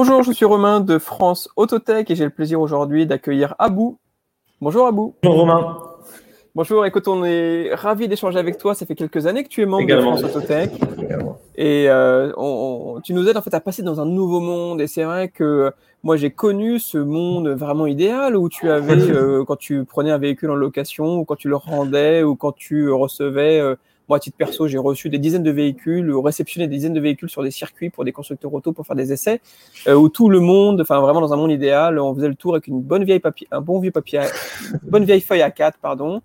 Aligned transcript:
Bonjour, 0.00 0.22
je 0.22 0.30
suis 0.30 0.44
Romain 0.44 0.78
de 0.78 0.96
France 0.96 1.48
Autotech 1.56 2.08
et 2.08 2.14
j'ai 2.14 2.22
le 2.22 2.30
plaisir 2.30 2.60
aujourd'hui 2.60 3.04
d'accueillir 3.04 3.56
Abou. 3.58 3.98
Bonjour 4.60 4.86
Abou. 4.86 5.16
Bonjour 5.24 5.40
Romain. 5.40 5.76
Bonjour, 6.54 6.86
écoute, 6.86 7.08
on 7.08 7.24
est 7.24 7.74
ravi 7.74 8.06
d'échanger 8.06 8.38
avec 8.38 8.58
toi. 8.58 8.76
Ça 8.76 8.86
fait 8.86 8.94
quelques 8.94 9.26
années 9.26 9.42
que 9.42 9.48
tu 9.48 9.60
es 9.60 9.66
membre 9.66 9.88
de 9.88 10.00
France 10.00 10.22
Autotech. 10.22 10.70
Et 11.56 11.86
euh, 11.88 12.30
tu 13.02 13.12
nous 13.12 13.28
aides 13.28 13.38
en 13.38 13.42
fait 13.42 13.54
à 13.54 13.58
passer 13.58 13.82
dans 13.82 14.00
un 14.00 14.06
nouveau 14.06 14.38
monde. 14.38 14.80
Et 14.80 14.86
c'est 14.86 15.02
vrai 15.02 15.30
que 15.30 15.72
moi 16.04 16.16
j'ai 16.16 16.30
connu 16.30 16.78
ce 16.78 16.98
monde 16.98 17.48
vraiment 17.48 17.88
idéal 17.88 18.36
où 18.36 18.48
tu 18.48 18.70
avais, 18.70 18.92
euh, 19.10 19.42
quand 19.44 19.56
tu 19.56 19.84
prenais 19.84 20.12
un 20.12 20.18
véhicule 20.18 20.52
en 20.52 20.54
location, 20.54 21.18
ou 21.18 21.24
quand 21.24 21.34
tu 21.34 21.48
le 21.48 21.56
rendais, 21.56 22.22
ou 22.22 22.36
quand 22.36 22.52
tu 22.52 22.88
recevais 22.88 23.58
euh, 23.58 23.74
moi, 24.08 24.16
à 24.16 24.20
titre 24.20 24.36
perso, 24.36 24.66
j'ai 24.68 24.78
reçu 24.78 25.10
des 25.10 25.18
dizaines 25.18 25.42
de 25.42 25.50
véhicules 25.50 26.10
ou 26.10 26.22
réceptionné 26.22 26.66
des 26.66 26.76
dizaines 26.76 26.94
de 26.94 27.00
véhicules 27.00 27.28
sur 27.28 27.42
des 27.42 27.50
circuits 27.50 27.90
pour 27.90 28.04
des 28.04 28.12
constructeurs 28.12 28.52
auto 28.52 28.72
pour 28.72 28.86
faire 28.86 28.96
des 28.96 29.12
essais, 29.12 29.40
euh, 29.86 29.94
où 29.94 30.08
tout 30.08 30.30
le 30.30 30.40
monde, 30.40 30.80
enfin 30.80 31.00
vraiment 31.00 31.20
dans 31.20 31.32
un 31.32 31.36
monde 31.36 31.50
idéal, 31.50 31.98
on 31.98 32.14
faisait 32.14 32.28
le 32.28 32.34
tour 32.34 32.54
avec 32.54 32.66
une 32.68 32.80
bonne 32.80 33.04
vieille 33.04 33.20
papier, 33.20 33.46
un 33.50 33.60
bon 33.60 33.78
vieux 33.80 33.90
papier, 33.90 34.20
une 34.82 34.90
bonne 34.90 35.04
vieille 35.04 35.20
feuille 35.20 35.42
à 35.42 35.50
4 35.50 35.78
pardon. 35.78 36.22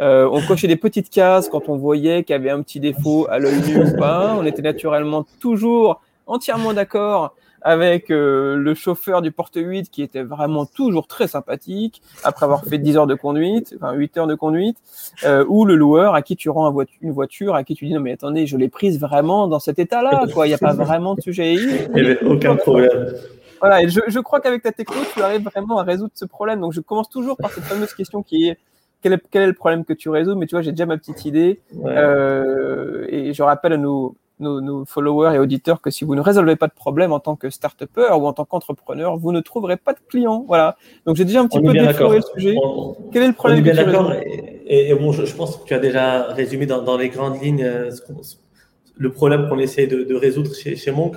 Euh, 0.00 0.28
on 0.30 0.40
cochait 0.42 0.66
des 0.66 0.76
petites 0.76 1.08
cases 1.08 1.48
quand 1.48 1.68
on 1.68 1.76
voyait 1.76 2.24
qu'il 2.24 2.34
y 2.34 2.36
avait 2.36 2.50
un 2.50 2.62
petit 2.62 2.80
défaut 2.80 3.26
à 3.30 3.38
l'œil 3.38 3.60
nu 3.66 3.84
ou 3.84 3.96
pas. 3.96 4.36
On 4.38 4.44
était 4.44 4.62
naturellement 4.62 5.24
toujours 5.40 6.00
entièrement 6.26 6.72
d'accord 6.72 7.34
avec 7.64 8.10
euh, 8.10 8.56
le 8.56 8.74
chauffeur 8.74 9.22
du 9.22 9.32
porte 9.32 9.56
8 9.56 9.90
qui 9.90 10.02
était 10.02 10.22
vraiment 10.22 10.66
toujours 10.66 11.06
très 11.06 11.26
sympathique 11.26 12.02
après 12.22 12.44
avoir 12.44 12.64
fait 12.64 12.78
10 12.78 12.98
heures 12.98 13.06
de 13.06 13.14
conduite, 13.14 13.74
enfin 13.76 13.94
8 13.94 14.18
heures 14.18 14.26
de 14.26 14.34
conduite, 14.34 14.76
euh, 15.24 15.44
ou 15.48 15.64
le 15.64 15.74
loueur 15.74 16.14
à 16.14 16.22
qui 16.22 16.36
tu 16.36 16.50
rends 16.50 16.72
une 17.00 17.12
voiture, 17.12 17.54
à 17.54 17.64
qui 17.64 17.74
tu 17.74 17.86
dis 17.86 17.94
non 17.94 18.00
mais 18.00 18.12
attendez, 18.12 18.46
je 18.46 18.58
l'ai 18.58 18.68
prise 18.68 19.00
vraiment 19.00 19.48
dans 19.48 19.58
cet 19.58 19.78
état-là, 19.78 20.26
quoi. 20.32 20.46
Il 20.46 20.50
n'y 20.50 20.54
a 20.54 20.58
pas 20.58 20.74
vraiment 20.74 21.14
de 21.14 21.22
sujet. 21.22 21.54
Il 21.54 21.90
n'y 21.94 22.00
avait 22.00 22.22
aucun 22.22 22.54
problème. 22.54 23.14
Voilà, 23.60 23.82
et 23.82 23.88
je, 23.88 24.00
je 24.06 24.20
crois 24.20 24.40
qu'avec 24.40 24.62
ta 24.62 24.72
techno, 24.72 24.96
tu 25.14 25.22
arrives 25.22 25.44
vraiment 25.44 25.78
à 25.78 25.84
résoudre 25.84 26.12
ce 26.14 26.26
problème. 26.26 26.60
Donc 26.60 26.74
je 26.74 26.82
commence 26.82 27.08
toujours 27.08 27.38
par 27.38 27.50
cette 27.50 27.64
fameuse 27.64 27.94
question 27.94 28.22
qui 28.22 28.48
est 28.48 28.58
quel 29.00 29.14
est, 29.14 29.22
quel 29.30 29.42
est 29.42 29.46
le 29.46 29.54
problème 29.54 29.84
que 29.84 29.92
tu 29.92 30.08
résous? 30.08 30.34
Mais 30.34 30.46
tu 30.46 30.54
vois, 30.54 30.62
j'ai 30.62 30.72
déjà 30.72 30.86
ma 30.86 30.96
petite 30.96 31.24
idée. 31.26 31.60
Euh, 31.84 33.06
et 33.08 33.34
je 33.34 33.42
rappelle 33.42 33.74
à 33.74 33.76
nos, 33.76 34.16
nos, 34.40 34.84
followers 34.84 35.34
et 35.34 35.38
auditeurs 35.38 35.80
que 35.80 35.90
si 35.90 36.04
vous 36.04 36.14
ne 36.14 36.20
résolvez 36.20 36.56
pas 36.56 36.66
de 36.66 36.72
problème 36.72 37.12
en 37.12 37.20
tant 37.20 37.36
que 37.36 37.50
start 37.50 37.84
ou 37.96 38.26
en 38.26 38.32
tant 38.32 38.44
qu'entrepreneur, 38.44 39.16
vous 39.16 39.32
ne 39.32 39.40
trouverez 39.40 39.76
pas 39.76 39.92
de 39.92 39.98
clients. 40.08 40.44
Voilà. 40.46 40.76
Donc 41.06 41.16
j'ai 41.16 41.24
déjà 41.24 41.40
un 41.40 41.46
petit 41.46 41.60
peu 41.60 41.72
défloré 41.72 42.18
le 42.18 42.22
sujet. 42.34 42.56
Quel 43.12 43.22
est 43.22 43.28
le 43.28 43.32
problème 43.32 43.58
On 43.58 43.60
est 43.60 43.72
bien 43.72 43.84
d'accord. 43.84 44.12
Et, 44.66 44.94
bon, 44.94 45.12
je, 45.12 45.34
pense 45.34 45.56
que 45.58 45.64
tu 45.64 45.74
as 45.74 45.78
déjà 45.78 46.24
résumé 46.32 46.66
dans, 46.66 46.96
les 46.96 47.08
grandes 47.08 47.40
lignes 47.42 47.64
euh, 47.64 47.90
le 48.96 49.12
problème 49.12 49.48
qu'on 49.48 49.58
essaie 49.58 49.86
de, 49.86 50.14
résoudre 50.14 50.54
chez, 50.54 50.76
chez 50.76 50.90
Monk. 50.90 51.16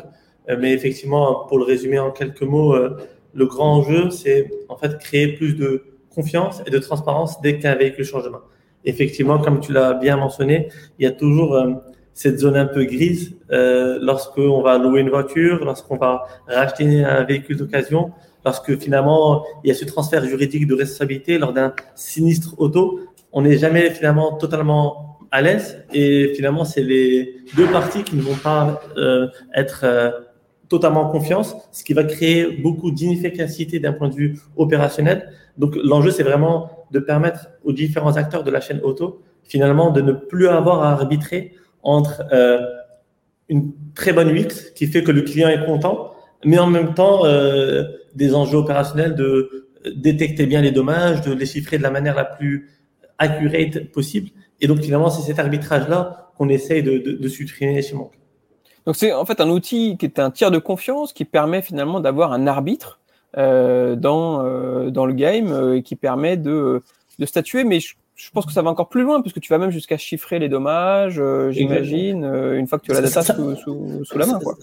Euh, 0.50 0.58
mais 0.60 0.74
effectivement, 0.74 1.46
pour 1.48 1.58
le 1.58 1.64
résumer 1.64 2.00
en 2.00 2.12
quelques 2.12 2.44
mots, 2.44 2.74
euh, 2.74 2.98
le 3.34 3.46
grand 3.46 3.78
enjeu, 3.78 4.10
c'est 4.10 4.50
en 4.70 4.78
fait 4.78 4.98
créer 4.98 5.34
plus 5.34 5.56
de 5.56 5.84
confiance 6.14 6.62
et 6.66 6.72
de 6.72 6.80
transparence 6.80 7.42
dès 7.42 7.60
qu'un 7.60 7.76
véhicule 7.76 8.06
change 8.06 8.24
de 8.24 8.30
main. 8.30 8.42
Effectivement, 8.86 9.40
comme 9.40 9.60
tu 9.60 9.74
l'as 9.74 9.94
bien 9.94 10.18
mentionné, 10.18 10.70
il 10.98 11.04
y 11.04 11.08
a 11.08 11.12
toujours 11.12 11.56
cette 12.18 12.40
zone 12.40 12.58
un 12.58 12.66
peu 12.66 12.84
grise 12.86 13.36
euh, 13.52 14.00
lorsqu'on 14.02 14.64
va 14.64 14.80
louer 14.80 15.02
une 15.02 15.10
voiture, 15.12 15.64
lorsqu'on 15.64 15.98
va 15.98 16.26
racheter 16.48 17.04
un 17.04 17.24
véhicule 17.24 17.58
d'occasion, 17.58 18.12
lorsque 18.44 18.76
finalement 18.80 19.46
il 19.64 19.68
y 19.68 19.72
a 19.72 19.76
ce 19.76 19.86
transfert 19.86 20.26
juridique 20.26 20.66
de 20.66 20.74
responsabilité 20.74 21.38
lors 21.38 21.54
d'un 21.54 21.74
sinistre 21.94 22.56
auto. 22.58 23.02
On 23.34 23.44
n'est 23.44 23.60
jamais 23.60 23.92
finalement 23.92 24.34
totalement 24.34 25.20
à 25.30 25.44
l'aise 25.44 25.86
et 25.94 26.34
finalement 26.36 26.66
c'est 26.66 26.82
les 26.82 27.36
deux 27.56 27.68
parties 27.68 28.04
qui 28.04 28.16
ne 28.16 28.24
vont 28.24 28.42
pas 28.50 28.82
euh, 28.98 29.28
être 29.54 29.82
euh, 29.84 30.10
totalement 30.70 31.02
en 31.02 31.12
confiance, 31.12 31.56
ce 31.72 31.84
qui 31.84 31.94
va 31.94 32.04
créer 32.04 32.48
beaucoup 32.64 32.90
d'inefficacité 32.90 33.80
d'un 33.80 33.94
point 33.94 34.10
de 34.10 34.16
vue 34.16 34.40
opérationnel. 34.56 35.30
Donc 35.60 35.76
l'enjeu 35.76 36.10
c'est 36.10 36.24
vraiment 36.24 36.72
de 36.90 36.98
permettre 36.98 37.50
aux 37.64 37.74
différents 37.74 38.18
acteurs 38.18 38.44
de 38.44 38.50
la 38.50 38.60
chaîne 38.60 38.82
auto 38.82 39.22
finalement 39.44 39.92
de 39.92 40.02
ne 40.02 40.14
plus 40.14 40.48
avoir 40.48 40.82
à 40.82 40.92
arbitrer 40.94 41.54
entre 41.84 42.24
euh, 42.32 42.60
une 43.50 43.74
très 43.96 44.14
bonne 44.14 44.30
UX 44.30 44.72
qui 44.76 44.88
fait 44.88 45.04
que 45.04 45.12
le 45.12 45.22
client 45.22 45.50
est 45.50 45.66
content, 45.66 46.12
mais 46.44 46.60
en 46.60 46.68
même 46.68 46.94
temps 46.94 47.26
euh, 47.26 47.84
des 48.16 48.36
enjeux 48.36 48.58
opérationnels 48.58 49.16
de 49.16 49.68
détecter 49.96 50.46
bien 50.46 50.62
les 50.62 50.72
dommages, 50.72 51.22
de 51.22 51.34
les 51.34 51.46
chiffrer 51.46 51.78
de 51.78 51.84
la 51.84 51.92
manière 51.92 52.16
la 52.16 52.26
plus 52.26 52.70
accurate 53.18 53.92
possible. 53.92 54.30
Et 54.60 54.68
donc 54.68 54.82
finalement, 54.82 55.10
c'est 55.10 55.22
cet 55.22 55.40
arbitrage-là 55.40 56.32
qu'on 56.38 56.50
essaye 56.50 56.84
de, 56.84 57.28
supprimer 57.28 57.82
chez 57.82 57.96
Monk. 57.96 58.12
Donc 58.86 58.96
c'est 58.96 59.12
en 59.12 59.26
fait 59.26 59.42
un 59.42 59.50
outil 59.50 59.98
qui 59.98 60.06
est 60.06 60.20
un 60.20 60.32
tiers 60.32 60.52
de 60.52 60.60
confiance 60.60 61.14
qui 61.14 61.26
permet 61.26 61.62
finalement 61.62 62.00
d'avoir 62.00 62.32
un 62.32 62.48
arbitre 62.48 63.00
euh, 63.38 63.96
dans, 63.96 64.46
euh, 64.46 64.90
dans 64.90 65.06
le 65.06 65.14
game 65.14 65.52
euh, 65.52 65.78
et 65.78 65.84
qui 65.84 65.96
permet 65.96 66.38
de, 66.38 66.82
de 67.20 67.26
statuer. 67.26 67.64
Mais 67.64 67.80
je 68.18 68.32
pense 68.32 68.48
que 68.48 68.52
ça 68.52 68.64
va 68.64 68.72
encore 68.72 68.90
plus 68.90 69.04
loin, 69.04 69.22
puisque 69.22 69.40
tu 69.40 69.54
vas 69.54 69.60
même 69.60 69.70
jusqu'à 69.70 69.96
chiffrer 69.96 70.40
les 70.40 70.50
dommages, 70.50 71.20
euh, 71.20 71.52
j'imagine, 71.52 72.24
euh, 72.24 72.58
une 72.58 72.66
fois 72.66 72.80
que 72.80 72.86
tu 72.86 72.92
as 72.92 72.96
la 72.96 73.02
data 73.02 73.22
sous, 73.22 74.02
la 74.16 74.26
main. 74.26 74.40
Quoi. 74.40 74.58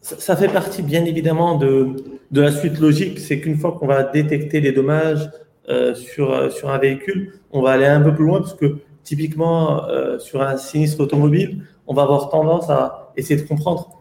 Ça, 0.00 0.36
fait 0.36 0.48
partie, 0.48 0.82
bien 0.82 1.04
évidemment, 1.04 1.56
de, 1.56 1.88
de 2.30 2.40
la 2.40 2.52
suite 2.52 2.78
logique. 2.78 3.18
C'est 3.18 3.40
qu'une 3.40 3.58
fois 3.58 3.72
qu'on 3.72 3.88
va 3.88 4.04
détecter 4.04 4.60
les 4.60 4.70
dommages 4.70 5.28
euh, 5.68 5.94
sur, 5.94 6.52
sur 6.52 6.70
un 6.70 6.78
véhicule, 6.78 7.34
on 7.50 7.60
va 7.62 7.72
aller 7.72 7.84
un 7.84 8.00
peu 8.00 8.14
plus 8.14 8.24
loin, 8.24 8.40
parce 8.40 8.54
que 8.54 8.76
typiquement, 9.02 9.82
sur 10.18 10.40
un 10.40 10.56
sinistre 10.56 11.00
automobile, 11.00 11.64
on 11.88 11.94
va 11.94 12.02
avoir 12.02 12.28
tendance 12.28 12.70
à 12.70 13.12
essayer 13.16 13.40
de 13.40 13.46
comprendre 13.46 14.00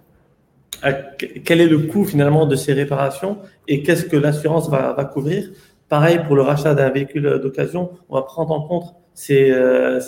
quel 1.44 1.62
est 1.62 1.68
le 1.68 1.80
coût 1.80 2.06
finalement 2.06 2.46
de 2.46 2.56
ces 2.56 2.74
réparations 2.74 3.40
et 3.68 3.82
qu'est-ce 3.82 4.06
que 4.06 4.16
l'assurance 4.16 4.70
va, 4.70 4.94
va 4.94 5.04
couvrir. 5.04 5.50
Pareil 5.90 6.20
pour 6.26 6.36
le 6.36 6.44
rachat 6.44 6.76
d'un 6.76 6.90
véhicule 6.90 7.40
d'occasion, 7.42 7.92
on 8.10 8.16
va 8.16 8.22
prendre 8.22 8.52
en 8.52 8.62
compte 8.62 8.96
c'est 9.16 9.52
euh, 9.52 10.00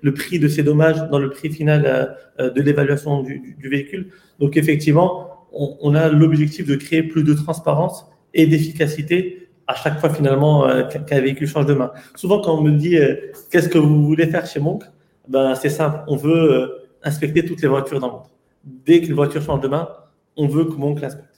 le 0.00 0.14
prix 0.14 0.40
de 0.40 0.48
ces 0.48 0.64
dommages 0.64 1.08
dans 1.10 1.20
le 1.20 1.30
prix 1.30 1.48
final 1.48 2.16
euh, 2.40 2.50
de 2.50 2.60
l'évaluation 2.60 3.22
du, 3.22 3.54
du, 3.56 3.68
véhicule. 3.68 4.08
Donc 4.40 4.56
effectivement, 4.56 5.46
on, 5.52 5.76
on 5.80 5.94
a 5.94 6.08
l'objectif 6.08 6.66
de 6.66 6.74
créer 6.74 7.04
plus 7.04 7.22
de 7.22 7.34
transparence 7.34 8.10
et 8.34 8.48
d'efficacité 8.48 9.48
à 9.68 9.74
chaque 9.76 10.00
fois 10.00 10.10
finalement 10.10 10.66
euh, 10.66 10.82
qu'un 10.82 11.20
véhicule 11.20 11.46
change 11.46 11.66
de 11.66 11.74
main. 11.74 11.92
Souvent 12.16 12.40
quand 12.40 12.58
on 12.58 12.62
me 12.62 12.72
dit 12.72 12.96
euh, 12.98 13.14
qu'est-ce 13.50 13.68
que 13.68 13.78
vous 13.78 14.04
voulez 14.04 14.26
faire 14.26 14.44
chez 14.46 14.58
Monk, 14.58 14.82
ben 15.28 15.54
c'est 15.54 15.68
simple, 15.68 16.00
on 16.08 16.16
veut 16.16 16.88
inspecter 17.04 17.44
toutes 17.44 17.62
les 17.62 17.68
voitures 17.68 18.00
dans 18.00 18.06
le 18.08 18.12
monde. 18.14 18.26
Dès 18.64 19.00
qu'une 19.02 19.14
voiture 19.14 19.42
change 19.42 19.60
de 19.60 19.68
main, 19.68 19.88
on 20.36 20.48
veut 20.48 20.64
que 20.64 20.72
Monk 20.72 21.00
l'inspecte 21.00 21.31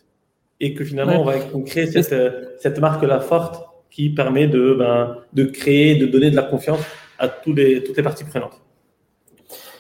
et 0.61 0.75
que 0.75 0.85
finalement 0.85 1.21
on 1.21 1.25
va 1.25 1.35
créer 1.67 1.87
cette, 1.87 2.61
cette 2.61 2.79
marque 2.79 3.03
là 3.03 3.21
forte 3.21 3.67
qui 3.91 4.11
permet 4.11 4.49
de, 4.49 4.75
ben, 4.75 5.17
de 5.33 5.45
créer, 5.45 5.95
de 5.97 6.07
donner 6.07 6.31
de 6.31 6.37
la 6.37 6.43
confiance 6.43 6.81
à 7.19 7.29
tous 7.29 7.53
les, 7.55 7.85
toutes 7.85 7.97
les 7.97 8.03
parties 8.03 8.25
prenantes. 8.25 8.61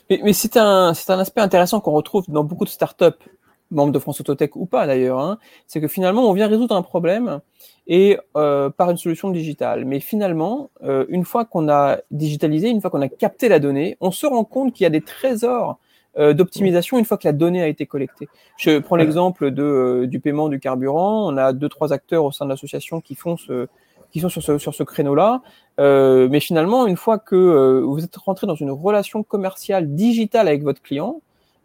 Mais, 0.09 0.21
mais 0.23 0.33
c'est 0.33 0.57
un, 0.57 0.95
c'est 0.95 1.11
un 1.13 1.19
aspect 1.19 1.41
intéressant 1.41 1.81
qu'on 1.81 1.93
retrouve 1.93 2.25
dans 2.29 2.45
beaucoup 2.45 2.65
de 2.65 2.71
startups, 2.71 3.25
membres 3.71 3.93
de 3.93 3.99
France 3.99 4.21
Autotech 4.21 4.55
ou 4.57 4.67
pas 4.67 4.87
d'ailleurs, 4.87 5.19
hein, 5.19 5.39
c'est 5.67 5.81
que 5.81 5.89
finalement 5.89 6.29
on 6.29 6.33
vient 6.33 6.47
résoudre 6.47 6.77
un 6.77 6.83
problème 6.83 7.41
et 7.87 8.19
euh, 8.37 8.71
par 8.71 8.91
une 8.91 8.97
solution 8.97 9.31
digitale. 9.31 9.85
Mais 9.85 10.01
finalement, 10.01 10.71
euh, 10.83 11.07
une 11.09 11.25
fois 11.25 11.45
qu'on 11.45 11.69
a 11.69 11.99
digitalisé, 12.11 12.69
une 12.69 12.81
fois 12.81 12.91
qu'on 12.91 13.03
a 13.03 13.09
capté 13.09 13.49
la 13.49 13.59
donnée, 13.59 13.97
on 14.01 14.11
se 14.11 14.27
rend 14.27 14.45
compte 14.45 14.73
qu'il 14.73 14.85
y 14.85 14.87
a 14.87 14.91
des 14.91 15.03
trésors 15.03 15.71
euh, 15.71 15.75
d'optimisation 16.17 16.99
une 16.99 17.05
fois 17.05 17.19
que 17.19 17.27
la 17.27 17.33
donnée 17.33 17.63
a 17.63 17.67
été 17.67 17.87
collectée. 17.87 18.29
Je 18.57 18.79
prends 18.79 18.97
l'exemple 18.97 19.51
de, 19.51 19.63
euh, 19.63 20.07
du 20.07 20.21
paiement 20.21 20.49
du 20.49 20.61
carburant. 20.61 21.33
On 21.33 21.37
a 21.37 21.53
deux 21.53 21.69
trois 21.69 21.93
acteurs 21.93 22.25
au 22.25 22.33
sein 22.33 22.45
de 22.45 22.51
l'association 22.51 23.01
qui 23.01 23.15
font 23.15 23.37
ce, 23.37 23.67
qui 24.13 24.21
sont 24.21 24.29
sur 24.29 24.43
ce, 24.43 24.59
sur 24.59 24.75
ce 24.75 24.85
créneau-là. 24.85 25.43
Euh, 25.81 26.29
mais 26.31 26.39
finalement, 26.39 26.87
une 26.87 26.97
fois 26.97 27.19
que 27.19 27.35
euh, 27.35 27.81
vous 27.81 28.05
êtes 28.05 28.17
rentré 28.17 28.47
dans 28.47 28.55
une 28.55 28.71
relation 28.71 29.25
commerciale 29.25 29.95
digitale 29.95 30.47
avec 30.47 30.63
votre 30.63 30.81
client, 30.81 31.21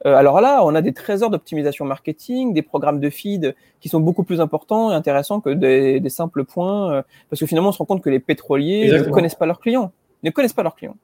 euh, 0.05 0.15
alors 0.15 0.41
là, 0.41 0.61
on 0.63 0.73
a 0.73 0.81
des 0.81 0.93
trésors 0.93 1.29
d'optimisation 1.29 1.85
marketing, 1.85 2.53
des 2.53 2.61
programmes 2.63 2.99
de 2.99 3.09
feed 3.09 3.53
qui 3.81 3.89
sont 3.89 3.99
beaucoup 3.99 4.23
plus 4.23 4.41
importants 4.41 4.91
et 4.91 4.95
intéressants 4.95 5.41
que 5.41 5.49
des, 5.49 5.99
des 5.99 6.09
simples 6.09 6.43
points, 6.43 6.91
euh, 6.91 7.01
parce 7.29 7.39
que 7.39 7.45
finalement, 7.45 7.69
on 7.69 7.71
se 7.73 7.77
rend 7.77 7.85
compte 7.85 8.01
que 8.01 8.09
les 8.09 8.19
pétroliers 8.19 8.91
ne 8.91 9.03
connaissent 9.03 9.35
pas 9.35 9.45
leurs 9.45 9.59
clients, 9.59 9.91
ne 10.23 10.31
connaissent 10.31 10.53
pas 10.53 10.63
leurs 10.63 10.75
clients. 10.75 10.95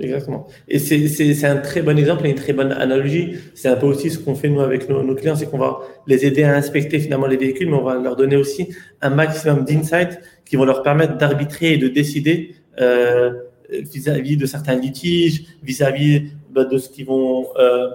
Exactement. 0.00 0.46
Et 0.68 0.78
c'est 0.78 1.44
un 1.44 1.56
très 1.56 1.82
bon 1.82 1.96
exemple 1.98 2.26
et 2.26 2.30
une 2.30 2.36
très 2.36 2.52
bonne 2.52 2.72
analogie. 2.72 3.36
C'est 3.54 3.68
un 3.68 3.76
peu 3.76 3.86
aussi 3.86 4.10
ce 4.10 4.18
qu'on 4.18 4.34
fait 4.34 4.48
nous 4.48 4.60
avec 4.60 4.88
nos, 4.88 5.02
nos 5.02 5.14
clients, 5.14 5.36
c'est 5.36 5.46
qu'on 5.46 5.58
va 5.58 5.80
les 6.06 6.26
aider 6.26 6.42
à 6.42 6.54
inspecter 6.54 6.98
finalement 6.98 7.26
les 7.26 7.36
véhicules, 7.36 7.68
mais 7.68 7.76
on 7.76 7.84
va 7.84 7.96
leur 7.96 8.16
donner 8.16 8.36
aussi 8.36 8.74
un 9.02 9.10
maximum 9.10 9.64
d'insights 9.64 10.20
qui 10.44 10.56
vont 10.56 10.64
leur 10.64 10.82
permettre 10.82 11.16
d'arbitrer 11.16 11.74
et 11.74 11.78
de 11.78 11.88
décider 11.88 12.56
euh, 12.80 13.32
vis-à-vis 13.70 14.36
de 14.36 14.46
certains 14.46 14.74
litiges, 14.74 15.44
vis-à-vis 15.62 16.32
bah, 16.50 16.64
de 16.64 16.78
ce 16.78 16.88
qu'ils 16.88 17.06
vont 17.06 17.46
euh, 17.56 17.88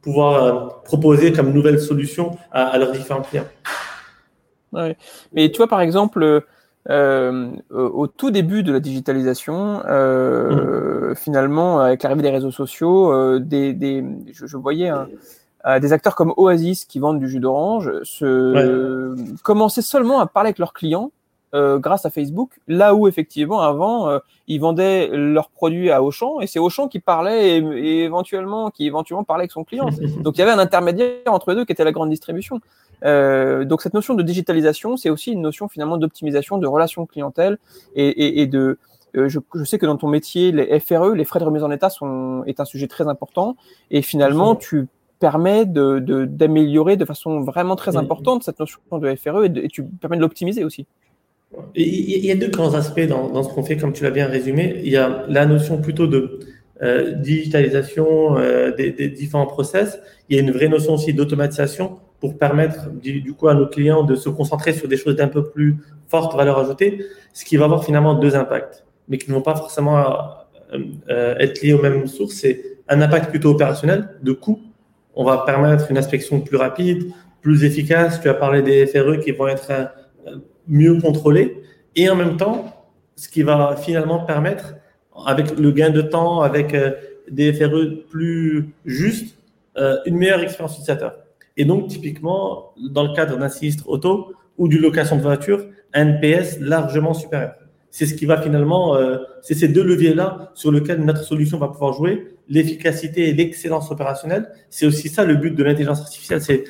pouvoir 0.00 0.44
euh, 0.44 0.68
proposer 0.84 1.32
comme 1.32 1.52
nouvelle 1.52 1.80
solution 1.80 2.36
à, 2.50 2.68
à 2.68 2.78
leurs 2.78 2.92
différents 2.92 3.22
clients. 3.22 3.48
Ouais. 4.72 4.96
Mais 5.32 5.50
tu 5.50 5.58
vois, 5.58 5.68
par 5.68 5.80
exemple, 5.80 6.44
euh, 6.90 7.50
au 7.70 8.06
tout 8.06 8.30
début 8.30 8.62
de 8.62 8.72
la 8.72 8.80
digitalisation, 8.80 9.82
euh, 9.86 11.10
mmh. 11.10 11.16
finalement, 11.16 11.80
avec 11.80 12.02
l'arrivée 12.02 12.22
des 12.22 12.30
réseaux 12.30 12.50
sociaux, 12.50 13.12
euh, 13.12 13.38
des, 13.40 13.74
des, 13.74 14.02
je, 14.32 14.46
je, 14.46 14.56
voyais 14.56 14.88
un, 14.88 15.06
des 15.80 15.92
acteurs 15.92 16.14
comme 16.14 16.32
Oasis 16.38 16.86
qui 16.86 16.98
vendent 16.98 17.18
du 17.18 17.28
jus 17.28 17.40
d'orange 17.40 17.92
se 18.04 19.14
commençaient 19.42 19.82
seulement 19.82 20.20
à 20.20 20.26
parler 20.26 20.48
avec 20.48 20.58
leurs 20.58 20.72
clients 20.72 21.10
euh, 21.54 21.78
grâce 21.78 22.04
à 22.04 22.10
Facebook, 22.10 22.60
là 22.66 22.94
où 22.94 23.08
effectivement 23.08 23.60
avant 23.60 24.08
euh, 24.08 24.18
ils 24.46 24.60
vendaient 24.60 25.08
leurs 25.08 25.50
produits 25.50 25.90
à 25.90 26.02
Auchan 26.02 26.40
et 26.40 26.46
c'est 26.46 26.58
Auchan 26.58 26.88
qui 26.88 27.00
parlait 27.00 27.58
et, 27.58 28.04
éventuellement 28.04 28.70
qui 28.70 28.86
éventuellement 28.86 29.24
parlait 29.24 29.42
avec 29.42 29.52
son 29.52 29.64
client. 29.64 29.88
Donc 30.22 30.36
il 30.36 30.40
y 30.40 30.42
avait 30.42 30.52
un 30.52 30.58
intermédiaire 30.58 31.22
entre 31.26 31.54
deux 31.54 31.64
qui 31.64 31.72
était 31.72 31.84
la 31.84 31.92
grande 31.92 32.10
distribution. 32.10 32.60
Euh, 33.04 33.64
donc 33.64 33.80
cette 33.82 33.94
notion 33.94 34.14
de 34.14 34.22
digitalisation, 34.24 34.96
c'est 34.96 35.08
aussi 35.08 35.30
une 35.30 35.40
notion 35.40 35.68
finalement 35.68 35.98
d'optimisation 35.98 36.58
de 36.58 36.66
relations 36.66 37.06
clientèle 37.06 37.58
et, 37.94 38.08
et, 38.08 38.40
et 38.40 38.46
de 38.48 38.78
euh, 39.16 39.28
je, 39.28 39.38
je, 39.54 39.64
sais 39.64 39.78
que 39.78 39.86
dans 39.86 39.96
ton 39.96 40.08
métier, 40.08 40.52
les 40.52 40.80
FRE, 40.80 41.14
les 41.14 41.24
frais 41.24 41.40
de 41.40 41.44
remise 41.44 41.62
en 41.62 41.70
état, 41.70 41.90
sont, 41.90 42.42
est 42.46 42.60
un 42.60 42.64
sujet 42.64 42.86
très 42.86 43.08
important. 43.08 43.56
Et 43.90 44.02
finalement, 44.02 44.54
tu 44.54 44.86
permets 45.18 45.64
d'améliorer 45.66 46.00
de, 46.00 46.24
d'améliorer 46.24 46.96
de, 46.96 47.04
façon 47.04 47.40
vraiment 47.40 47.74
très 47.74 47.96
importante 47.96 48.44
cette 48.44 48.60
notion 48.60 48.80
de 48.92 49.14
FRE 49.16 49.44
et, 49.44 49.64
et 49.64 49.68
tu 49.68 49.82
permets 49.84 50.16
de 50.16 50.22
l'optimiser 50.22 50.64
aussi. 50.64 50.86
Il 51.74 52.24
y 52.24 52.30
a 52.30 52.34
deux 52.34 52.48
grands 52.48 52.74
aspects 52.74 53.06
dans, 53.06 53.30
dans 53.30 53.42
ce 53.42 53.52
qu'on 53.52 53.62
fait, 53.62 53.76
comme 53.76 53.92
tu 53.92 54.04
l'as 54.04 54.10
bien 54.10 54.26
résumé. 54.26 54.80
Il 54.84 54.90
y 54.90 54.96
a 54.96 55.24
la 55.28 55.46
notion 55.46 55.80
plutôt 55.80 56.06
de 56.06 56.40
euh, 56.82 57.12
digitalisation 57.12 58.38
euh, 58.38 58.74
des, 58.74 58.92
des, 58.92 59.08
différents 59.08 59.46
process. 59.46 59.98
Il 60.28 60.36
y 60.36 60.38
a 60.38 60.42
une 60.42 60.50
vraie 60.50 60.68
notion 60.68 60.94
aussi 60.94 61.14
d'automatisation 61.14 61.98
pour 62.20 62.36
permettre 62.38 62.90
du, 62.90 63.20
du, 63.20 63.32
coup 63.32 63.48
à 63.48 63.54
nos 63.54 63.66
clients 63.66 64.04
de 64.04 64.14
se 64.14 64.28
concentrer 64.28 64.72
sur 64.72 64.88
des 64.88 64.96
choses 64.96 65.16
d'un 65.16 65.28
peu 65.28 65.44
plus 65.44 65.76
forte 66.08 66.36
valeur 66.36 66.58
ajoutée, 66.58 67.04
ce 67.32 67.44
qui 67.44 67.56
va 67.56 67.64
avoir 67.64 67.84
finalement 67.84 68.14
deux 68.14 68.36
impacts, 68.36 68.84
mais 69.08 69.18
qui 69.18 69.30
ne 69.30 69.34
vont 69.34 69.42
pas 69.42 69.56
forcément 69.56 69.98
euh, 69.98 70.78
euh 71.08 71.34
être 71.38 71.62
liés 71.62 71.72
aux 71.72 71.82
mêmes 71.82 72.06
sources. 72.06 72.34
C'est 72.34 72.62
un 72.88 73.00
impact 73.00 73.30
plutôt 73.30 73.50
opérationnel 73.50 74.10
de 74.22 74.32
coût. 74.32 74.60
On 75.14 75.24
va 75.24 75.38
permettre 75.38 75.90
une 75.90 75.98
inspection 75.98 76.40
plus 76.40 76.56
rapide, 76.56 77.10
plus 77.40 77.64
efficace. 77.64 78.20
Tu 78.20 78.28
as 78.28 78.34
parlé 78.34 78.62
des 78.62 78.86
FRE 78.86 79.18
qui 79.20 79.32
vont 79.32 79.48
être 79.48 79.68
euh, 79.70 79.84
mieux 80.68 81.00
contrôlé 81.00 81.62
et 81.96 82.08
en 82.08 82.16
même 82.16 82.36
temps, 82.36 82.86
ce 83.16 83.28
qui 83.28 83.42
va 83.42 83.76
finalement 83.76 84.20
permettre, 84.20 84.74
avec 85.26 85.58
le 85.58 85.72
gain 85.72 85.90
de 85.90 86.02
temps, 86.02 86.42
avec 86.42 86.74
euh, 86.74 86.92
des 87.30 87.52
FRE 87.52 88.06
plus 88.08 88.72
justes, 88.84 89.36
euh, 89.76 89.96
une 90.06 90.16
meilleure 90.16 90.40
expérience 90.40 90.74
utilisateur. 90.74 91.16
Et 91.56 91.64
donc, 91.64 91.88
typiquement, 91.88 92.72
dans 92.90 93.02
le 93.02 93.14
cadre 93.14 93.36
d'un 93.36 93.48
sinistre 93.48 93.88
auto 93.88 94.32
ou 94.56 94.68
d'une 94.68 94.80
location 94.80 95.16
de 95.16 95.22
voiture, 95.22 95.66
un 95.92 96.06
NPS 96.06 96.60
largement 96.60 97.14
supérieur. 97.14 97.54
C'est 97.90 98.06
ce 98.06 98.14
qui 98.14 98.26
va 98.26 98.40
finalement, 98.40 98.94
euh, 98.94 99.16
c'est 99.42 99.54
ces 99.54 99.68
deux 99.68 99.82
leviers-là 99.82 100.52
sur 100.54 100.70
lesquels 100.70 101.04
notre 101.04 101.24
solution 101.24 101.58
va 101.58 101.68
pouvoir 101.68 101.94
jouer, 101.94 102.36
l'efficacité 102.48 103.28
et 103.28 103.34
l'excellence 103.34 103.90
opérationnelle. 103.90 104.50
C'est 104.70 104.86
aussi 104.86 105.08
ça 105.08 105.24
le 105.24 105.34
but 105.34 105.54
de 105.54 105.64
l'intelligence 105.64 106.00
artificielle, 106.00 106.42
c'est 106.42 106.64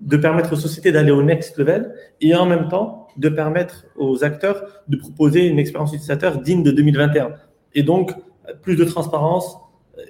de 0.00 0.16
permettre 0.16 0.52
aux 0.52 0.56
sociétés 0.56 0.92
d'aller 0.92 1.10
au 1.10 1.22
next 1.22 1.56
level 1.56 1.94
et 2.20 2.34
en 2.34 2.46
même 2.46 2.68
temps 2.68 3.08
de 3.16 3.28
permettre 3.28 3.86
aux 3.96 4.24
acteurs 4.24 4.64
de 4.88 4.96
proposer 4.96 5.46
une 5.46 5.58
expérience 5.58 5.92
utilisateur 5.92 6.40
digne 6.40 6.62
de 6.62 6.72
2021. 6.72 7.32
Et 7.74 7.82
donc, 7.82 8.12
plus 8.62 8.76
de 8.76 8.84
transparence 8.84 9.56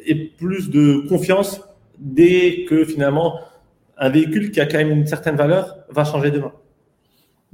et 0.06 0.14
plus 0.14 0.70
de 0.70 1.06
confiance 1.08 1.60
dès 1.98 2.64
que 2.64 2.84
finalement 2.84 3.38
un 3.98 4.08
véhicule 4.08 4.50
qui 4.50 4.60
a 4.60 4.66
quand 4.66 4.78
même 4.78 4.90
une 4.90 5.06
certaine 5.06 5.36
valeur 5.36 5.76
va 5.90 6.04
changer 6.04 6.30
demain. 6.30 6.52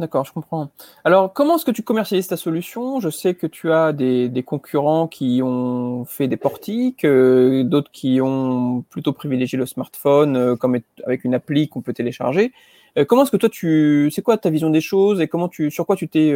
D'accord, 0.00 0.24
je 0.24 0.32
comprends. 0.32 0.70
Alors, 1.04 1.30
comment 1.34 1.56
est-ce 1.56 1.66
que 1.66 1.70
tu 1.70 1.82
commercialises 1.82 2.26
ta 2.26 2.38
solution? 2.38 3.00
Je 3.00 3.10
sais 3.10 3.34
que 3.34 3.46
tu 3.46 3.70
as 3.70 3.92
des, 3.92 4.30
des, 4.30 4.42
concurrents 4.42 5.06
qui 5.08 5.42
ont 5.44 6.06
fait 6.06 6.26
des 6.26 6.38
portiques, 6.38 7.04
euh, 7.04 7.64
d'autres 7.64 7.90
qui 7.92 8.18
ont 8.22 8.82
plutôt 8.88 9.12
privilégié 9.12 9.58
le 9.58 9.66
smartphone 9.66 10.36
euh, 10.38 10.56
comme 10.56 10.78
avec 11.04 11.24
une 11.24 11.34
appli 11.34 11.68
qu'on 11.68 11.82
peut 11.82 11.92
télécharger. 11.92 12.52
Euh, 12.96 13.04
comment 13.04 13.24
est-ce 13.24 13.30
que 13.30 13.36
toi, 13.36 13.50
tu, 13.50 14.10
c'est 14.10 14.22
quoi 14.22 14.38
ta 14.38 14.48
vision 14.48 14.70
des 14.70 14.80
choses 14.80 15.20
et 15.20 15.28
comment 15.28 15.48
tu, 15.48 15.70
sur 15.70 15.84
quoi 15.84 15.96
tu 15.96 16.08
t'es 16.08 16.34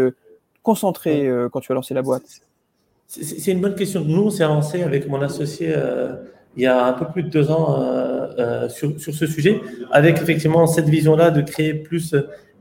concentré 0.62 1.26
quand 1.50 1.60
tu 1.60 1.72
as 1.72 1.74
lancé 1.74 1.94
la 1.94 2.02
boîte? 2.02 2.42
C'est 3.06 3.50
une 3.52 3.62
bonne 3.62 3.76
question. 3.76 4.04
Nous, 4.04 4.24
on 4.24 4.30
s'est 4.30 4.44
lancé 4.44 4.82
avec 4.82 5.08
mon 5.08 5.22
associé 5.22 5.74
il 6.56 6.62
y 6.62 6.66
a 6.66 6.86
un 6.86 6.92
peu 6.92 7.06
plus 7.06 7.22
de 7.24 7.28
deux 7.28 7.50
ans 7.50 7.82
sur, 8.68 8.98
sur 9.00 9.14
ce 9.14 9.26
sujet, 9.26 9.60
avec 9.90 10.18
effectivement 10.18 10.66
cette 10.66 10.88
vision-là 10.88 11.30
de 11.30 11.40
créer 11.40 11.74
plus 11.74 12.14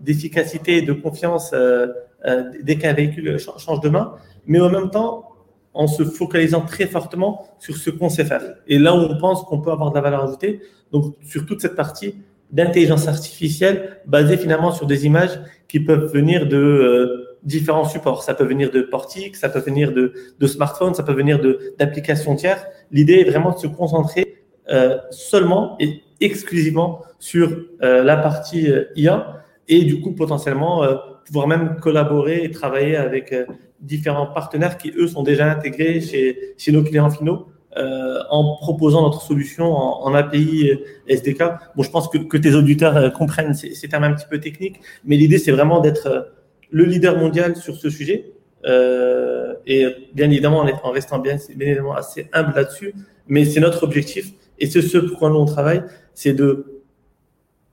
d'efficacité 0.03 0.77
et 0.77 0.81
de 0.81 0.93
confiance 0.93 1.51
euh, 1.53 1.87
euh, 2.25 2.43
dès 2.61 2.77
qu'un 2.77 2.93
véhicule 2.93 3.37
change 3.39 3.79
de 3.79 3.89
main, 3.89 4.15
mais 4.45 4.59
en 4.59 4.69
même 4.69 4.89
temps 4.89 5.29
en 5.73 5.87
se 5.87 6.03
focalisant 6.03 6.61
très 6.61 6.85
fortement 6.85 7.47
sur 7.57 7.75
ce 7.75 7.89
qu'on 7.89 8.09
sait 8.09 8.25
faire. 8.25 8.43
Et 8.67 8.77
là 8.77 8.93
où 8.93 8.99
on 8.99 9.17
pense 9.17 9.43
qu'on 9.43 9.59
peut 9.59 9.71
avoir 9.71 9.89
de 9.89 9.95
la 9.95 10.01
valeur 10.01 10.23
ajoutée, 10.23 10.61
donc 10.91 11.15
sur 11.23 11.45
toute 11.45 11.61
cette 11.61 11.75
partie 11.75 12.15
d'intelligence 12.51 13.07
artificielle 13.07 14.01
basée 14.05 14.37
finalement 14.37 14.71
sur 14.71 14.85
des 14.85 15.07
images 15.07 15.39
qui 15.67 15.79
peuvent 15.79 16.13
venir 16.13 16.47
de 16.47 16.57
euh, 16.57 17.32
différents 17.43 17.85
supports. 17.85 18.23
Ça 18.23 18.33
peut 18.33 18.45
venir 18.45 18.71
de 18.71 18.81
portiques, 18.81 19.35
ça 19.35 19.49
peut 19.49 19.59
venir 19.59 19.91
de, 19.91 20.13
de 20.39 20.47
smartphones, 20.47 20.93
ça 20.93 21.03
peut 21.03 21.13
venir 21.13 21.39
d'applications 21.77 22.35
tiers. 22.35 22.65
L'idée 22.91 23.19
est 23.19 23.29
vraiment 23.29 23.51
de 23.51 23.59
se 23.59 23.67
concentrer 23.67 24.43
euh, 24.69 24.97
seulement 25.11 25.75
et 25.79 26.01
exclusivement 26.21 27.01
sur 27.19 27.65
euh, 27.81 28.03
la 28.03 28.17
partie 28.17 28.69
IA 28.95 29.43
et 29.67 29.83
du 29.83 30.01
coup 30.01 30.11
potentiellement 30.11 30.83
euh, 30.83 30.95
pouvoir 31.25 31.47
même 31.47 31.77
collaborer 31.79 32.43
et 32.43 32.51
travailler 32.51 32.95
avec 32.95 33.31
euh, 33.31 33.45
différents 33.79 34.27
partenaires 34.27 34.77
qui 34.77 34.91
eux 34.97 35.07
sont 35.07 35.23
déjà 35.23 35.49
intégrés 35.49 36.01
chez, 36.01 36.53
chez 36.57 36.71
nos 36.71 36.83
clients 36.83 37.09
finaux 37.09 37.47
euh, 37.77 38.19
en 38.29 38.57
proposant 38.57 39.01
notre 39.01 39.21
solution 39.21 39.65
en, 39.75 40.13
API 40.13 40.71
SDK. 41.07 41.43
Bon, 41.75 41.83
je 41.83 41.89
pense 41.89 42.07
que, 42.07 42.17
que 42.17 42.37
tes 42.37 42.53
auditeurs 42.53 43.11
comprennent 43.13 43.53
ces, 43.53 43.73
ces, 43.73 43.87
termes 43.87 44.03
un 44.03 44.13
petit 44.13 44.27
peu 44.29 44.39
techniques, 44.39 44.79
mais 45.05 45.15
l'idée 45.15 45.39
c'est 45.39 45.51
vraiment 45.51 45.79
d'être 45.79 46.31
le 46.73 46.83
leader 46.83 47.17
mondial 47.17 47.55
sur 47.55 47.75
ce 47.75 47.89
sujet. 47.89 48.33
Euh, 48.65 49.53
et 49.65 49.85
bien 50.13 50.29
évidemment 50.29 50.65
en, 50.83 50.91
restant 50.91 51.19
bien, 51.19 51.37
bien 51.55 51.67
évidemment 51.67 51.95
assez 51.95 52.27
humble 52.31 52.53
là-dessus, 52.55 52.93
mais 53.27 53.43
c'est 53.43 53.59
notre 53.59 53.83
objectif 53.83 54.31
et 54.57 54.67
c'est 54.67 54.81
ce 54.81 54.97
pour 54.97 55.19
quoi 55.19 55.29
nous 55.29 55.39
on 55.39 55.45
travaille, 55.45 55.83
c'est 56.13 56.33
de 56.33 56.81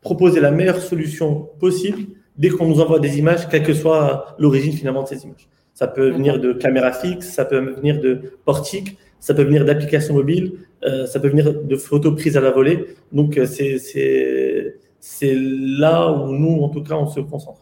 proposer 0.01 0.41
la 0.41 0.51
meilleure 0.51 0.81
solution 0.81 1.49
possible 1.61 2.03
dès 2.37 2.49
qu'on 2.49 2.67
nous 2.67 2.81
envoie 2.81 2.99
des 2.99 3.19
images, 3.19 3.49
quelle 3.49 3.63
que 3.63 3.75
soit 3.75 4.35
l'origine 4.39 4.73
finalement 4.73 5.05
de 5.05 5.09
ces 5.09 5.23
images. 5.25 5.49
Ça 5.75 5.87
peut 5.87 6.11
venir 6.11 6.41
de 6.41 6.53
caméras 6.53 6.93
fixes, 6.93 7.29
ça 7.29 7.45
peut 7.45 7.59
venir 7.59 8.01
de 8.01 8.35
portiques, 8.45 8.99
ça 9.21 9.33
peut 9.35 9.45
venir 9.45 9.65
d'applications 9.65 10.15
mobiles, 10.15 10.55
euh, 10.85 11.07
ça 11.07 11.21
peut 11.21 11.29
venir 11.29 11.55
de 11.55 11.77
photos 11.77 12.17
prises 12.17 12.37
à 12.37 12.41
la 12.41 12.51
volée. 12.51 12.87
Donc 13.13 13.39
euh, 13.39 13.47
c'est 13.47 15.35
là 15.35 16.11
où 16.11 16.33
nous, 16.33 16.63
en 16.63 16.69
tout 16.69 16.83
cas, 16.83 16.95
on 16.97 17.07
se 17.07 17.21
concentre. 17.21 17.61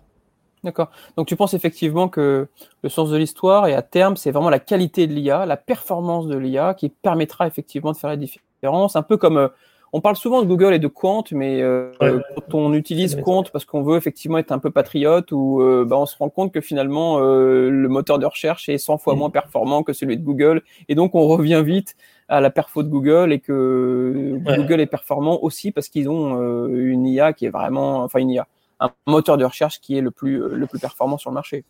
D'accord. 0.65 0.91
Donc 1.17 1.27
tu 1.27 1.37
penses 1.37 1.55
effectivement 1.55 2.09
que 2.09 2.49
le 2.83 2.88
sens 2.88 3.11
de 3.11 3.17
l'histoire 3.17 3.69
et 3.69 3.75
à 3.75 3.83
terme, 3.83 4.17
c'est 4.17 4.31
vraiment 4.31 4.50
la 4.50 4.59
qualité 4.59 5.07
de 5.07 5.12
l'IA, 5.12 5.47
la 5.47 5.57
performance 5.57 6.27
de 6.27 6.37
l'IA 6.37 6.75
qui 6.75 6.88
permettra 6.88 7.47
effectivement 7.47 7.93
de 7.93 7.97
faire 7.97 8.11
la 8.11 8.17
différence. 8.17 8.97
Un 8.97 9.03
peu 9.03 9.17
comme 9.17 9.37
euh, 9.37 9.49
on 9.93 10.00
parle 10.00 10.17
souvent 10.17 10.43
de 10.43 10.47
Google 10.47 10.75
et 10.75 10.79
de 10.79 10.87
Quant, 10.87 11.25
mais 11.33 11.62
euh, 11.62 11.91
quand 12.00 12.55
on 12.55 12.75
utilise 12.75 13.17
Quant 13.23 13.45
parce 13.45 13.65
qu'on 13.65 13.83
veut 13.83 13.97
effectivement 13.97 14.38
être 14.38 14.53
un 14.53 14.59
peu 14.59 14.71
patriote, 14.71 15.33
ou 15.33 15.62
euh, 15.62 15.85
bah, 15.87 15.97
on 15.97 16.07
se 16.07 16.17
rend 16.17 16.29
compte 16.29 16.53
que 16.53 16.61
finalement 16.61 17.19
euh, 17.21 17.71
le 17.71 17.88
moteur 17.88 18.19
de 18.19 18.27
recherche 18.27 18.69
est 18.69 18.79
100 18.79 18.99
fois 18.99 19.15
mm. 19.15 19.19
moins 19.19 19.31
performant 19.31 19.83
que 19.83 19.93
celui 19.93 20.17
de 20.17 20.23
Google, 20.23 20.62
et 20.88 20.95
donc 20.95 21.15
on 21.15 21.27
revient 21.27 21.62
vite 21.65 21.97
à 22.29 22.41
la 22.41 22.50
perfo 22.50 22.83
de 22.83 22.88
Google 22.88 23.33
et 23.33 23.38
que 23.38 24.38
Google 24.45 24.81
est 24.81 24.87
performant 24.87 25.43
aussi 25.43 25.73
parce 25.73 25.88
qu'ils 25.88 26.11
ont 26.11 26.69
une 26.69 27.07
IA 27.07 27.33
qui 27.33 27.47
est 27.47 27.50
vraiment, 27.50 28.03
enfin 28.03 28.19
une 28.19 28.29
IA, 28.29 28.47
un 28.80 28.90
moteur 29.06 29.37
de 29.37 29.44
recherche 29.44 29.80
qui 29.80 29.97
est 29.97 30.00
le 30.00 30.11
plus 30.11 30.38
le 30.38 30.66
plus 30.66 30.78
performant 30.78 31.18
sur 31.18 31.30
le 31.30 31.35
marché. 31.35 31.64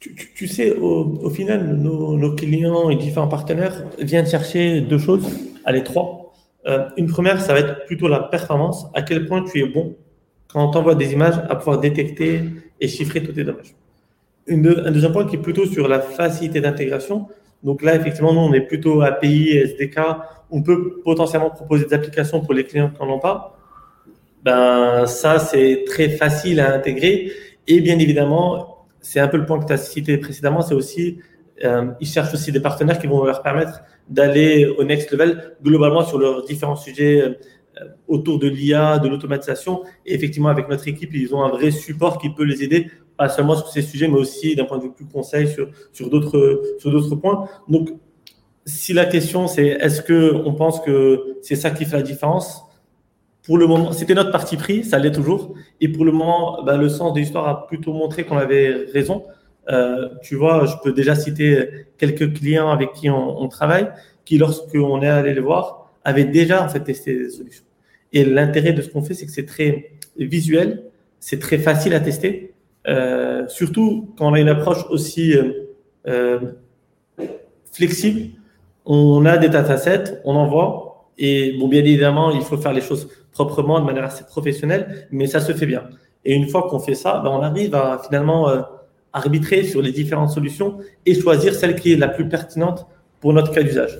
Tu, 0.00 0.46
sais, 0.46 0.76
au, 0.76 1.28
final, 1.28 1.74
nos, 1.74 2.34
clients 2.36 2.88
et 2.88 2.94
différents 2.94 3.26
partenaires 3.26 3.84
viennent 3.98 4.28
chercher 4.28 4.80
deux 4.80 4.98
choses, 4.98 5.26
allez 5.64 5.82
trois. 5.82 6.32
Euh, 6.66 6.88
une 6.96 7.08
première, 7.08 7.40
ça 7.40 7.52
va 7.52 7.60
être 7.60 7.84
plutôt 7.86 8.06
la 8.06 8.20
performance, 8.20 8.86
à 8.94 9.02
quel 9.02 9.26
point 9.26 9.44
tu 9.44 9.60
es 9.60 9.66
bon 9.66 9.96
quand 10.46 10.64
on 10.64 10.70
t'envoie 10.70 10.94
des 10.94 11.12
images 11.12 11.38
à 11.50 11.56
pouvoir 11.56 11.80
détecter 11.80 12.44
et 12.80 12.86
chiffrer 12.86 13.24
tous 13.24 13.32
tes 13.32 13.42
dommages. 13.42 13.74
un 14.48 14.92
deuxième 14.92 15.12
point 15.12 15.26
qui 15.26 15.34
est 15.34 15.42
plutôt 15.42 15.66
sur 15.66 15.88
la 15.88 15.98
facilité 16.00 16.60
d'intégration. 16.60 17.26
Donc 17.64 17.82
là, 17.82 17.96
effectivement, 17.96 18.32
nous, 18.32 18.40
on 18.40 18.52
est 18.52 18.60
plutôt 18.60 19.02
API, 19.02 19.50
SDK. 19.50 19.98
On 20.50 20.62
peut 20.62 21.00
potentiellement 21.02 21.50
proposer 21.50 21.86
des 21.86 21.94
applications 21.94 22.40
pour 22.40 22.54
les 22.54 22.64
clients 22.64 22.90
qui 22.90 23.02
n'en 23.02 23.14
ont 23.14 23.18
pas. 23.18 23.57
Ben, 24.44 25.06
ça, 25.06 25.38
c'est 25.38 25.84
très 25.86 26.08
facile 26.10 26.60
à 26.60 26.74
intégrer. 26.74 27.32
Et 27.66 27.80
bien 27.80 27.98
évidemment, 27.98 28.86
c'est 29.00 29.20
un 29.20 29.28
peu 29.28 29.36
le 29.36 29.46
point 29.46 29.58
que 29.58 29.66
tu 29.66 29.72
as 29.72 29.78
cité 29.78 30.18
précédemment, 30.18 30.62
c'est 30.62 30.74
aussi, 30.74 31.18
euh, 31.64 31.90
ils 32.00 32.06
cherchent 32.06 32.34
aussi 32.34 32.52
des 32.52 32.60
partenaires 32.60 32.98
qui 32.98 33.06
vont 33.06 33.24
leur 33.24 33.42
permettre 33.42 33.80
d'aller 34.08 34.66
au 34.66 34.84
next 34.84 35.10
level 35.10 35.56
globalement 35.62 36.04
sur 36.04 36.18
leurs 36.18 36.44
différents 36.44 36.76
sujets 36.76 37.20
euh, 37.22 37.34
autour 38.06 38.38
de 38.38 38.48
l'IA, 38.48 38.98
de 38.98 39.08
l'automatisation. 39.08 39.82
Et 40.06 40.14
effectivement, 40.14 40.48
avec 40.48 40.68
notre 40.68 40.88
équipe, 40.88 41.10
ils 41.14 41.34
ont 41.34 41.42
un 41.42 41.50
vrai 41.50 41.70
support 41.70 42.18
qui 42.18 42.30
peut 42.30 42.44
les 42.44 42.62
aider, 42.62 42.90
pas 43.16 43.28
seulement 43.28 43.56
sur 43.56 43.68
ces 43.68 43.82
sujets, 43.82 44.08
mais 44.08 44.18
aussi 44.18 44.54
d'un 44.56 44.64
point 44.64 44.78
de 44.78 44.84
vue 44.84 44.92
plus 44.92 45.06
conseil 45.06 45.48
sur, 45.48 45.68
sur 45.92 46.08
d'autres, 46.10 46.62
sur 46.78 46.90
d'autres 46.90 47.16
points. 47.16 47.48
Donc, 47.68 47.90
si 48.64 48.92
la 48.92 49.06
question 49.06 49.46
c'est 49.48 49.66
est-ce 49.66 50.02
que 50.02 50.34
on 50.44 50.52
pense 50.54 50.80
que 50.80 51.38
c'est 51.42 51.56
ça 51.56 51.70
qui 51.70 51.84
fait 51.86 51.96
la 51.96 52.02
différence? 52.02 52.67
Pour 53.48 53.56
le 53.56 53.66
moment, 53.66 53.92
c'était 53.92 54.12
notre 54.12 54.30
parti 54.30 54.58
pris, 54.58 54.84
ça 54.84 54.98
l'est 54.98 55.10
toujours. 55.10 55.54
Et 55.80 55.88
pour 55.88 56.04
le 56.04 56.12
moment, 56.12 56.62
bah, 56.64 56.76
le 56.76 56.90
sens 56.90 57.14
de 57.14 57.18
l'histoire 57.18 57.48
a 57.48 57.66
plutôt 57.66 57.94
montré 57.94 58.24
qu'on 58.24 58.36
avait 58.36 58.84
raison. 58.92 59.24
Euh, 59.70 60.10
tu 60.22 60.36
vois, 60.36 60.66
je 60.66 60.74
peux 60.84 60.92
déjà 60.92 61.14
citer 61.14 61.86
quelques 61.96 62.34
clients 62.34 62.70
avec 62.70 62.92
qui 62.92 63.08
on, 63.08 63.48
travaille, 63.48 63.88
qui 64.26 64.36
lorsqu'on 64.36 65.00
est 65.00 65.08
allé 65.08 65.32
les 65.32 65.40
voir, 65.40 65.90
avaient 66.04 66.26
déjà 66.26 66.62
en 66.62 66.68
fait 66.68 66.80
testé 66.80 67.16
des 67.16 67.30
solutions. 67.30 67.64
Et 68.12 68.26
l'intérêt 68.26 68.74
de 68.74 68.82
ce 68.82 68.90
qu'on 68.90 69.00
fait, 69.00 69.14
c'est 69.14 69.24
que 69.24 69.32
c'est 69.32 69.46
très 69.46 69.92
visuel, 70.18 70.84
c'est 71.18 71.38
très 71.38 71.56
facile 71.56 71.94
à 71.94 72.00
tester, 72.00 72.52
euh, 72.86 73.48
surtout 73.48 74.12
quand 74.18 74.28
on 74.28 74.34
a 74.34 74.40
une 74.40 74.50
approche 74.50 74.84
aussi 74.90 75.34
euh 76.06 76.38
flexible. 77.72 78.38
On 78.84 79.24
a 79.24 79.38
des 79.38 79.48
datasets, 79.48 80.20
on 80.24 80.34
envoie, 80.34 80.87
et 81.18 81.56
bon, 81.58 81.68
bien 81.68 81.80
évidemment, 81.80 82.30
il 82.30 82.42
faut 82.42 82.56
faire 82.56 82.72
les 82.72 82.80
choses 82.80 83.08
proprement, 83.32 83.80
de 83.80 83.84
manière 83.84 84.04
assez 84.04 84.24
professionnelle, 84.24 85.08
mais 85.10 85.26
ça 85.26 85.40
se 85.40 85.52
fait 85.52 85.66
bien. 85.66 85.84
Et 86.24 86.34
une 86.34 86.48
fois 86.48 86.68
qu'on 86.68 86.78
fait 86.78 86.94
ça, 86.94 87.20
ben, 87.22 87.30
on 87.30 87.42
arrive 87.42 87.74
à 87.74 88.00
finalement 88.04 88.48
euh, 88.48 88.62
arbitrer 89.12 89.64
sur 89.64 89.82
les 89.82 89.92
différentes 89.92 90.30
solutions 90.30 90.78
et 91.06 91.14
choisir 91.14 91.54
celle 91.54 91.74
qui 91.74 91.92
est 91.92 91.96
la 91.96 92.08
plus 92.08 92.28
pertinente 92.28 92.86
pour 93.20 93.32
notre 93.32 93.52
cas 93.52 93.62
d'usage. 93.62 93.98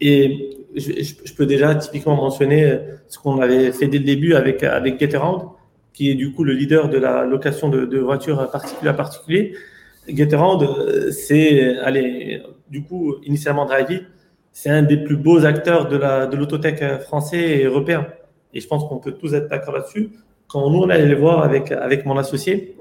Et 0.00 0.56
je, 0.76 1.34
peux 1.34 1.46
déjà 1.46 1.74
typiquement 1.74 2.16
mentionner 2.16 2.64
euh, 2.64 2.78
ce 3.08 3.18
qu'on 3.18 3.40
avait 3.40 3.72
fait 3.72 3.88
dès 3.88 3.98
le 3.98 4.04
début 4.04 4.34
avec, 4.34 4.62
avec 4.62 5.00
Getaround, 5.00 5.42
qui 5.92 6.10
est 6.10 6.14
du 6.14 6.32
coup 6.32 6.44
le 6.44 6.52
leader 6.52 6.88
de 6.88 6.98
la 6.98 7.24
location 7.24 7.68
de, 7.68 7.98
voitures 7.98 8.48
particulier 8.50 8.90
à 8.90 8.94
particulier. 8.94 9.54
Getaround, 10.08 10.62
euh, 10.62 11.10
c'est, 11.10 11.78
allez, 11.78 12.42
du 12.70 12.82
coup, 12.82 13.16
initialement 13.24 13.66
Drivey, 13.66 14.02
c'est 14.52 14.70
un 14.70 14.82
des 14.82 14.96
plus 14.96 15.16
beaux 15.16 15.44
acteurs 15.44 15.88
de 15.88 15.96
la 15.96 16.26
l'autotech 16.26 17.02
français 17.02 17.58
et 17.58 17.64
européen. 17.64 18.06
Et 18.52 18.60
je 18.60 18.66
pense 18.66 18.88
qu'on 18.88 18.98
peut 18.98 19.12
tous 19.12 19.34
être 19.34 19.48
d'accord 19.48 19.74
là-dessus. 19.74 20.10
Quand 20.48 20.68
nous, 20.70 20.80
on 20.80 20.90
allait 20.90 21.06
les 21.06 21.14
voir 21.14 21.42
avec, 21.42 21.70
avec 21.70 22.04
mon 22.04 22.18
associé, 22.18 22.74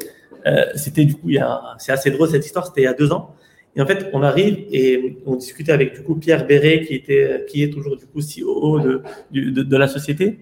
euh, 0.47 0.65
c'était 0.75 1.05
du 1.05 1.15
coup, 1.15 1.29
c'est 1.77 1.91
assez 1.91 2.11
drôle 2.11 2.29
cette 2.29 2.45
histoire, 2.45 2.65
c'était 2.65 2.81
il 2.81 2.85
y 2.85 2.87
a 2.87 2.93
deux 2.93 3.11
ans. 3.11 3.35
Et 3.75 3.81
en 3.81 3.85
fait, 3.85 4.09
on 4.13 4.23
arrive 4.23 4.65
et 4.71 5.17
on 5.25 5.35
discutait 5.35 5.71
avec 5.71 5.93
du 5.93 6.01
coup 6.01 6.15
Pierre 6.15 6.47
Béret, 6.47 6.81
qui, 6.81 6.95
était, 6.95 7.45
qui 7.47 7.61
est 7.61 7.69
toujours 7.69 7.97
du 7.97 8.05
coup 8.07 8.19
CEO 8.19 8.79
de, 8.79 9.03
de, 9.31 9.61
de, 9.61 9.77
la 9.77 9.87
société. 9.87 10.39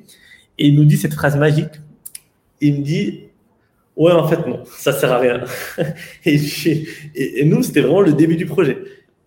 Et 0.58 0.68
il 0.68 0.76
nous 0.76 0.86
dit 0.86 0.98
cette 0.98 1.14
phrase 1.14 1.38
magique. 1.38 1.82
Il 2.62 2.80
me 2.80 2.84
dit 2.84 3.24
Ouais, 3.98 4.12
en 4.12 4.28
fait, 4.28 4.48
non, 4.48 4.64
ça 4.66 4.94
sert 4.94 5.12
à 5.12 5.18
rien. 5.18 5.44
et, 6.26 6.40
et, 7.16 7.46
nous, 7.46 7.64
c'était 7.64 7.82
vraiment 7.82 8.02
le 8.02 8.14
début 8.14 8.36
du 8.38 8.46
projet. 8.46 8.78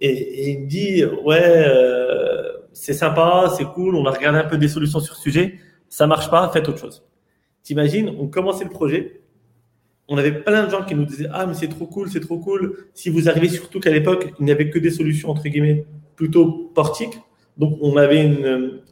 Et, 0.01 0.51
il 0.51 0.61
me 0.61 0.67
dit 0.67 1.05
Ouais, 1.25 1.43
euh, 1.45 2.53
c'est 2.73 2.95
sympa, 2.95 3.53
c'est 3.57 3.65
cool, 3.65 3.97
on 3.97 4.07
a 4.07 4.11
regardé 4.11 4.39
un 4.39 4.45
peu 4.45 4.59
des 4.59 4.69
solutions 4.69 5.01
sur 5.01 5.15
ce 5.15 5.23
sujet, 5.23 5.59
ça 5.89 6.07
marche 6.07 6.31
pas, 6.31 6.49
faites 6.53 6.69
autre 6.69 6.79
chose. 6.79 7.05
T'imagines, 7.63 8.15
on 8.19 8.29
commençait 8.29 8.65
le 8.65 8.71
projet, 8.71 9.21
on 10.11 10.19
avait 10.19 10.33
plein 10.33 10.67
de 10.67 10.71
gens 10.71 10.83
qui 10.83 10.95
nous 10.95 11.05
disaient 11.05 11.29
Ah, 11.33 11.47
mais 11.47 11.55
c'est 11.55 11.69
trop 11.69 11.87
cool, 11.87 12.11
c'est 12.11 12.21
trop 12.21 12.39
cool. 12.39 12.89
Si 12.95 13.11
vous 13.11 13.29
arrivez, 13.29 13.49
surtout 13.49 13.79
qu'à 13.79 13.91
l'époque, 13.91 14.33
il 14.41 14.45
n'y 14.45 14.51
avait 14.51 14.69
que 14.69 14.79
des 14.79 14.91
solutions, 14.91 15.31
entre 15.31 15.45
guillemets, 15.45 15.85
plutôt 16.17 16.71
portiques. 16.75 17.19
Donc, 17.57 17.79
on 17.81 17.97
avait 17.97 18.25
une. 18.25 18.45
Euh, 18.45 18.83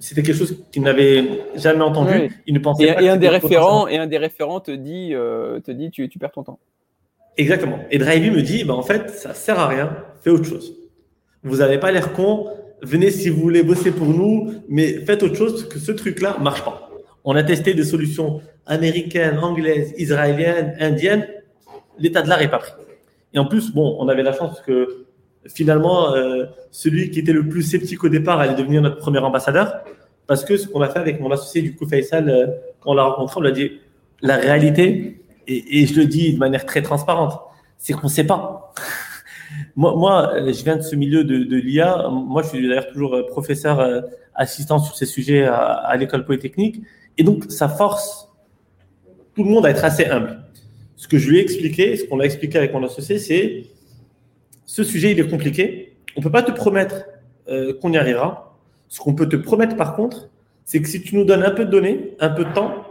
c'était 0.00 0.22
quelque 0.22 0.36
chose 0.36 0.64
qu'ils 0.72 0.82
n'avaient 0.82 1.24
jamais 1.54 1.82
entendu. 1.82 2.30
Ils 2.46 2.54
ne 2.54 2.58
pensaient 2.58 2.88
et, 2.88 2.94
pas 2.94 3.02
et 3.02 3.08
un 3.08 3.16
des 3.16 3.28
référents 3.28 3.86
Et 3.86 3.96
un 3.98 4.08
des 4.08 4.18
référents 4.18 4.60
te 4.60 4.72
dit, 4.72 5.14
euh, 5.14 5.60
te 5.60 5.70
dit 5.70 5.90
tu, 5.90 6.08
tu 6.08 6.18
perds 6.18 6.32
ton 6.32 6.42
temps. 6.42 6.58
Exactement. 7.36 7.78
Et 7.90 7.98
Drivey 7.98 8.30
me 8.30 8.42
dit 8.42 8.64
bah, 8.64 8.74
En 8.74 8.82
fait, 8.82 9.10
ça 9.10 9.32
sert 9.32 9.58
à 9.58 9.68
rien, 9.68 9.96
fais 10.24 10.30
autre 10.30 10.46
chose. 10.46 10.74
Vous 11.42 11.58
n'avez 11.58 11.78
pas 11.78 11.92
l'air 11.92 12.12
con, 12.12 12.48
venez 12.82 13.10
si 13.10 13.28
vous 13.28 13.40
voulez 13.40 13.62
bosser 13.62 13.90
pour 13.90 14.08
nous, 14.08 14.54
mais 14.68 14.94
faites 15.04 15.22
autre 15.22 15.36
chose 15.36 15.52
parce 15.52 15.64
que 15.74 15.78
ce 15.78 15.92
truc-là 15.92 16.38
marche 16.40 16.64
pas. 16.64 16.90
On 17.24 17.36
a 17.36 17.42
testé 17.42 17.74
des 17.74 17.84
solutions 17.84 18.40
américaines, 18.66 19.38
anglaises, 19.38 19.94
israéliennes, 19.98 20.74
indiennes. 20.80 21.28
L'état 21.98 22.22
de 22.22 22.28
l'art 22.28 22.40
n'est 22.40 22.48
pas 22.48 22.58
pris. 22.58 22.72
Et 23.34 23.38
en 23.38 23.46
plus, 23.46 23.72
bon, 23.72 23.96
on 24.00 24.08
avait 24.08 24.22
la 24.22 24.32
chance 24.32 24.60
que 24.62 25.04
finalement, 25.46 26.14
euh, 26.14 26.46
celui 26.70 27.10
qui 27.10 27.20
était 27.20 27.32
le 27.32 27.48
plus 27.48 27.62
sceptique 27.62 28.02
au 28.04 28.08
départ 28.08 28.40
allait 28.40 28.54
devenir 28.54 28.80
notre 28.82 28.96
premier 28.96 29.18
ambassadeur. 29.18 29.84
Parce 30.26 30.44
que 30.44 30.56
ce 30.56 30.66
qu'on 30.66 30.80
a 30.80 30.88
fait 30.88 30.98
avec 30.98 31.20
mon 31.20 31.30
associé, 31.30 31.60
du 31.60 31.74
coup, 31.74 31.86
Faisal, 31.86 32.28
euh, 32.28 32.46
quand 32.80 32.92
on 32.92 32.94
l'a 32.94 33.04
rencontré, 33.04 33.34
on 33.38 33.42
lui 33.42 33.48
a 33.48 33.52
dit 33.52 33.72
la 34.22 34.36
réalité, 34.36 35.20
et, 35.46 35.86
je 35.86 36.00
le 36.00 36.06
dis 36.06 36.32
de 36.32 36.38
manière 36.38 36.64
très 36.64 36.80
transparente, 36.80 37.38
c'est 37.76 37.92
qu'on 37.92 38.06
ne 38.06 38.12
sait 38.12 38.24
pas. 38.24 38.72
Moi, 39.76 39.94
moi, 39.96 40.32
je 40.36 40.64
viens 40.64 40.76
de 40.76 40.82
ce 40.82 40.96
milieu 40.96 41.24
de, 41.24 41.56
l'IA. 41.56 42.08
Moi, 42.10 42.42
je 42.42 42.48
suis 42.48 42.68
d'ailleurs 42.68 42.88
toujours 42.88 43.26
professeur 43.26 43.80
euh, 43.80 44.00
assistant 44.34 44.78
sur 44.78 44.96
ces 44.96 45.06
sujets 45.06 45.44
à, 45.44 45.94
l'école 45.96 46.24
polytechnique. 46.24 46.82
Et 47.18 47.22
donc, 47.22 47.44
ça 47.50 47.68
force 47.68 48.28
tout 49.34 49.44
le 49.44 49.50
monde 49.50 49.66
à 49.66 49.70
être 49.70 49.84
assez 49.84 50.06
humble. 50.06 50.40
Ce 50.96 51.08
que 51.08 51.18
je 51.18 51.28
lui 51.28 51.38
ai 51.38 51.42
expliqué, 51.42 51.96
ce 51.96 52.04
qu'on 52.04 52.20
a 52.20 52.24
expliqué 52.24 52.58
avec 52.58 52.72
mon 52.72 52.84
associé, 52.84 53.18
c'est 53.18 53.64
ce 54.64 54.84
sujet, 54.84 55.12
il 55.12 55.20
est 55.20 55.28
compliqué. 55.28 55.96
On 56.16 56.20
ne 56.20 56.24
peut 56.24 56.30
pas 56.30 56.42
te 56.42 56.52
promettre 56.52 57.04
euh, 57.48 57.74
qu'on 57.74 57.92
y 57.92 57.96
arrivera. 57.96 58.56
Ce 58.88 59.00
qu'on 59.00 59.14
peut 59.14 59.28
te 59.28 59.36
promettre, 59.36 59.76
par 59.76 59.96
contre, 59.96 60.30
c'est 60.64 60.80
que 60.80 60.88
si 60.88 61.02
tu 61.02 61.16
nous 61.16 61.24
donnes 61.24 61.42
un 61.42 61.50
peu 61.50 61.64
de 61.64 61.70
données, 61.70 62.14
un 62.20 62.30
peu 62.30 62.44
de 62.44 62.52
temps, 62.52 62.84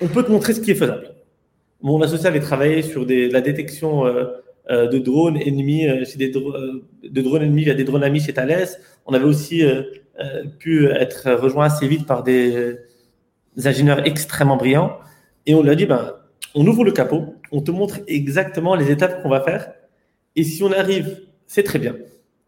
on 0.00 0.08
peut 0.08 0.22
te 0.22 0.30
montrer 0.30 0.52
ce 0.52 0.60
qui 0.60 0.70
est 0.70 0.76
faisable. 0.76 1.14
Mon 1.80 2.00
associé 2.00 2.26
avait 2.26 2.40
travaillé 2.40 2.82
sur 2.82 3.04
la 3.08 3.40
détection 3.40 4.06
euh, 4.06 4.10
euh 4.10 4.26
de 4.70 4.98
drones 4.98 5.36
ennemis, 5.36 5.88
euh, 5.88 6.04
chez 6.04 6.18
des 6.18 6.28
de 6.28 7.20
drones 7.20 7.42
ennemis 7.42 7.64
via 7.64 7.74
des 7.74 7.84
drones 7.84 8.04
amis 8.04 8.20
chez 8.20 8.32
Thales. 8.32 8.68
On 9.06 9.14
avait 9.14 9.24
aussi 9.24 9.62
pu 10.58 10.86
être 10.86 11.32
rejoint 11.32 11.66
assez 11.66 11.88
vite 11.88 12.06
par 12.06 12.22
des 12.22 12.76
ingénieurs 13.64 14.06
extrêmement 14.06 14.56
brillants. 14.56 14.98
Et 15.46 15.54
on 15.54 15.62
lui 15.62 15.70
a 15.70 15.74
dit, 15.74 15.86
ben, 15.86 16.14
on 16.54 16.66
ouvre 16.66 16.84
le 16.84 16.92
capot, 16.92 17.34
on 17.50 17.60
te 17.60 17.70
montre 17.70 18.00
exactement 18.06 18.74
les 18.74 18.90
étapes 18.90 19.22
qu'on 19.22 19.28
va 19.28 19.40
faire. 19.40 19.72
Et 20.36 20.44
si 20.44 20.62
on 20.62 20.72
arrive, 20.72 21.22
c'est 21.46 21.62
très 21.62 21.78
bien. 21.78 21.96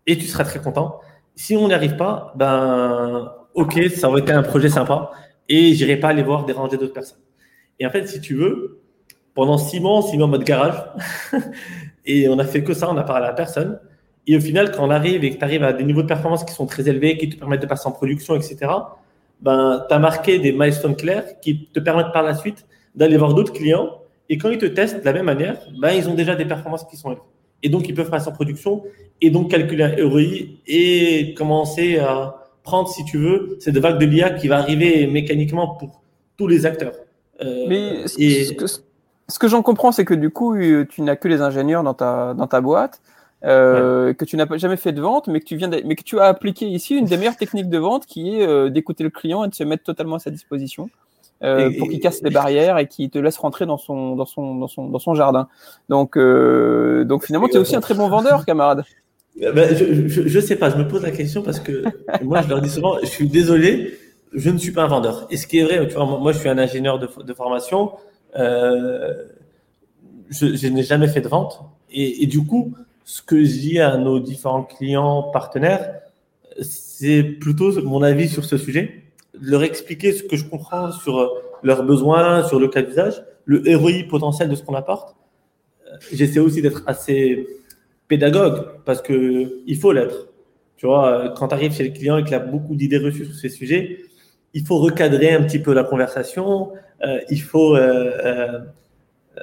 Et 0.06 0.16
tu 0.16 0.26
seras 0.26 0.44
très 0.44 0.60
content. 0.60 1.00
Si 1.34 1.56
on 1.56 1.68
n'y 1.68 1.74
arrive 1.74 1.96
pas, 1.96 2.32
ben, 2.36 3.32
ok, 3.54 3.80
ça 3.94 4.08
aurait 4.08 4.20
été 4.20 4.32
un 4.32 4.42
projet 4.42 4.68
sympa. 4.68 5.10
Et 5.48 5.74
j'irai 5.74 5.96
pas 5.96 6.08
aller 6.08 6.22
voir 6.22 6.44
déranger 6.44 6.76
d'autres 6.76 6.92
personnes. 6.92 7.18
Et 7.78 7.86
en 7.86 7.90
fait, 7.90 8.06
si 8.06 8.20
tu 8.20 8.34
veux, 8.34 8.80
pendant 9.34 9.58
six 9.58 9.80
mois, 9.80 10.02
six 10.02 10.16
mois 10.16 10.26
en 10.26 10.30
mode 10.30 10.44
garage, 10.44 10.76
et 12.04 12.28
on 12.28 12.38
a 12.38 12.44
fait 12.44 12.62
que 12.62 12.74
ça, 12.74 12.90
on 12.90 12.94
n'a 12.94 13.02
parlé 13.02 13.26
à 13.26 13.32
personne. 13.32 13.78
Et 14.26 14.36
au 14.36 14.40
final, 14.40 14.70
quand 14.72 14.86
on 14.86 14.90
arrive 14.90 15.24
et 15.24 15.30
que 15.30 15.38
tu 15.38 15.44
arrives 15.44 15.62
à 15.64 15.72
des 15.72 15.84
niveaux 15.84 16.02
de 16.02 16.06
performance 16.06 16.44
qui 16.44 16.54
sont 16.54 16.66
très 16.66 16.88
élevés, 16.88 17.16
qui 17.16 17.28
te 17.28 17.38
permettent 17.38 17.62
de 17.62 17.66
passer 17.66 17.86
en 17.86 17.92
production, 17.92 18.34
etc., 18.34 18.72
ben, 19.40 19.84
tu 19.88 19.94
as 19.94 19.98
marqué 19.98 20.38
des 20.38 20.52
milestones 20.52 20.96
clairs 20.96 21.40
qui 21.40 21.66
te 21.66 21.80
permettent 21.80 22.12
par 22.12 22.22
la 22.22 22.34
suite 22.34 22.66
d'aller 22.94 23.16
voir 23.16 23.34
d'autres 23.34 23.52
clients. 23.52 23.98
Et 24.28 24.38
quand 24.38 24.48
ils 24.50 24.58
te 24.58 24.66
testent 24.66 25.00
de 25.00 25.04
la 25.04 25.12
même 25.12 25.26
manière, 25.26 25.58
ben, 25.78 25.90
ils 25.90 26.08
ont 26.08 26.14
déjà 26.14 26.34
des 26.34 26.46
performances 26.46 26.84
qui 26.84 26.96
sont 26.96 27.10
élevées. 27.10 27.22
Et 27.62 27.68
donc, 27.68 27.88
ils 27.88 27.94
peuvent 27.94 28.10
passer 28.10 28.28
en 28.28 28.32
production 28.32 28.82
et 29.20 29.30
donc 29.30 29.50
calculer 29.50 29.84
un 29.84 30.08
ROI 30.08 30.22
et 30.66 31.34
commencer 31.34 31.98
à 31.98 32.36
prendre, 32.62 32.88
si 32.88 33.04
tu 33.04 33.18
veux, 33.18 33.56
cette 33.60 33.78
vague 33.78 33.98
de 33.98 34.06
l'IA 34.06 34.30
qui 34.30 34.48
va 34.48 34.58
arriver 34.58 35.06
mécaniquement 35.06 35.68
pour 35.76 36.02
tous 36.36 36.46
les 36.46 36.66
acteurs. 36.66 36.94
Euh, 37.42 37.66
Mais 37.68 38.06
ce, 38.06 38.52
que, 38.52 38.64
ce 39.28 39.38
que 39.38 39.48
j'en 39.48 39.62
comprends, 39.62 39.92
c'est 39.92 40.04
que 40.04 40.14
du 40.14 40.30
coup, 40.30 40.56
tu 40.56 41.02
n'as 41.02 41.16
que 41.16 41.28
les 41.28 41.40
ingénieurs 41.40 41.82
dans 41.82 41.94
ta, 41.94 42.34
dans 42.34 42.46
ta 42.46 42.60
boîte. 42.60 43.00
Euh, 43.44 44.14
que 44.14 44.24
tu 44.24 44.38
n'as 44.38 44.46
jamais 44.56 44.78
fait 44.78 44.92
de 44.92 45.02
vente, 45.02 45.26
mais 45.28 45.38
que 45.38 45.44
tu 45.44 45.56
viens, 45.56 45.68
mais 45.68 45.96
que 45.96 46.02
tu 46.02 46.18
as 46.18 46.24
appliqué 46.24 46.66
ici 46.66 46.96
une 46.96 47.04
des 47.04 47.18
meilleures 47.18 47.36
techniques 47.36 47.68
de 47.68 47.76
vente, 47.76 48.06
qui 48.06 48.36
est 48.36 48.46
euh, 48.46 48.70
d'écouter 48.70 49.04
le 49.04 49.10
client 49.10 49.44
et 49.44 49.48
de 49.48 49.54
se 49.54 49.64
mettre 49.64 49.82
totalement 49.82 50.16
à 50.16 50.18
sa 50.18 50.30
disposition 50.30 50.88
euh, 51.42 51.70
pour 51.78 51.88
qu'il 51.88 52.00
casse 52.00 52.22
les 52.22 52.30
barrières 52.30 52.78
et 52.78 52.86
qu'il 52.86 53.10
te 53.10 53.18
laisse 53.18 53.36
rentrer 53.36 53.66
dans 53.66 53.76
son, 53.76 54.16
dans 54.16 54.24
son, 54.24 54.54
dans 54.54 54.68
son, 54.68 54.88
dans 54.88 54.98
son 54.98 55.14
jardin. 55.14 55.48
Donc, 55.88 56.16
euh, 56.16 57.04
donc 57.04 57.24
finalement, 57.26 57.48
tu 57.48 57.56
es 57.56 57.58
aussi 57.58 57.76
un 57.76 57.80
très 57.80 57.94
bon 57.94 58.08
vendeur, 58.08 58.44
camarade. 58.46 58.84
Ben, 59.36 59.76
je, 59.76 60.06
je, 60.08 60.28
je, 60.28 60.40
sais 60.40 60.56
pas, 60.56 60.70
je 60.70 60.76
me 60.76 60.86
pose 60.86 61.02
la 61.02 61.10
question 61.10 61.42
parce 61.42 61.60
que 61.60 61.82
moi, 62.22 62.40
je 62.40 62.48
leur 62.48 62.62
dis 62.62 62.70
souvent, 62.70 62.96
je 63.02 63.06
suis 63.06 63.28
désolé, 63.28 63.98
je 64.32 64.48
ne 64.48 64.58
suis 64.58 64.70
pas 64.70 64.84
un 64.84 64.88
vendeur. 64.88 65.26
Et 65.30 65.36
ce 65.36 65.46
qui 65.46 65.58
est 65.58 65.64
vrai, 65.64 65.86
tu 65.88 65.94
vois, 65.94 66.06
moi, 66.06 66.32
je 66.32 66.38
suis 66.38 66.48
un 66.48 66.58
ingénieur 66.58 66.98
de, 66.98 67.08
de 67.22 67.34
formation, 67.34 67.92
euh, 67.92 68.13
je, 68.34 69.26
je 70.30 70.66
n'ai 70.68 70.82
jamais 70.82 71.08
fait 71.08 71.20
de 71.20 71.28
vente. 71.28 71.60
Et, 71.90 72.22
et, 72.22 72.26
du 72.26 72.44
coup, 72.44 72.74
ce 73.04 73.22
que 73.22 73.44
je 73.44 73.52
dis 73.52 73.78
à 73.78 73.96
nos 73.96 74.18
différents 74.18 74.64
clients 74.64 75.22
partenaires, 75.32 76.00
c'est 76.60 77.22
plutôt 77.22 77.80
mon 77.82 78.02
avis 78.02 78.28
sur 78.28 78.44
ce 78.44 78.56
sujet, 78.56 79.04
leur 79.40 79.62
expliquer 79.62 80.12
ce 80.12 80.22
que 80.22 80.36
je 80.36 80.44
comprends 80.44 80.92
sur 80.92 81.32
leurs 81.62 81.84
besoins, 81.84 82.46
sur 82.46 82.60
le 82.60 82.68
cas 82.68 82.82
d'usage, 82.82 83.22
le 83.44 83.76
ROI 83.76 84.04
potentiel 84.08 84.48
de 84.48 84.54
ce 84.54 84.62
qu'on 84.62 84.74
apporte. 84.74 85.16
J'essaie 86.12 86.40
aussi 86.40 86.62
d'être 86.62 86.82
assez 86.86 87.46
pédagogue 88.08 88.66
parce 88.84 89.00
que 89.00 89.62
il 89.66 89.78
faut 89.78 89.92
l'être. 89.92 90.28
Tu 90.76 90.86
vois, 90.86 91.32
quand 91.36 91.48
tu 91.48 91.54
arrives 91.54 91.72
chez 91.72 91.84
le 91.84 91.94
client 91.94 92.18
et 92.18 92.24
qu'il 92.24 92.34
a 92.34 92.40
beaucoup 92.40 92.74
d'idées 92.74 92.98
reçues 92.98 93.26
sur 93.26 93.34
ces 93.34 93.48
sujets, 93.48 94.00
il 94.54 94.64
faut 94.64 94.78
recadrer 94.78 95.32
un 95.32 95.42
petit 95.42 95.58
peu 95.58 95.74
la 95.74 95.84
conversation, 95.84 96.70
euh, 97.04 97.18
il 97.28 97.42
faut 97.42 97.76
euh, 97.76 98.60
euh, 99.36 99.40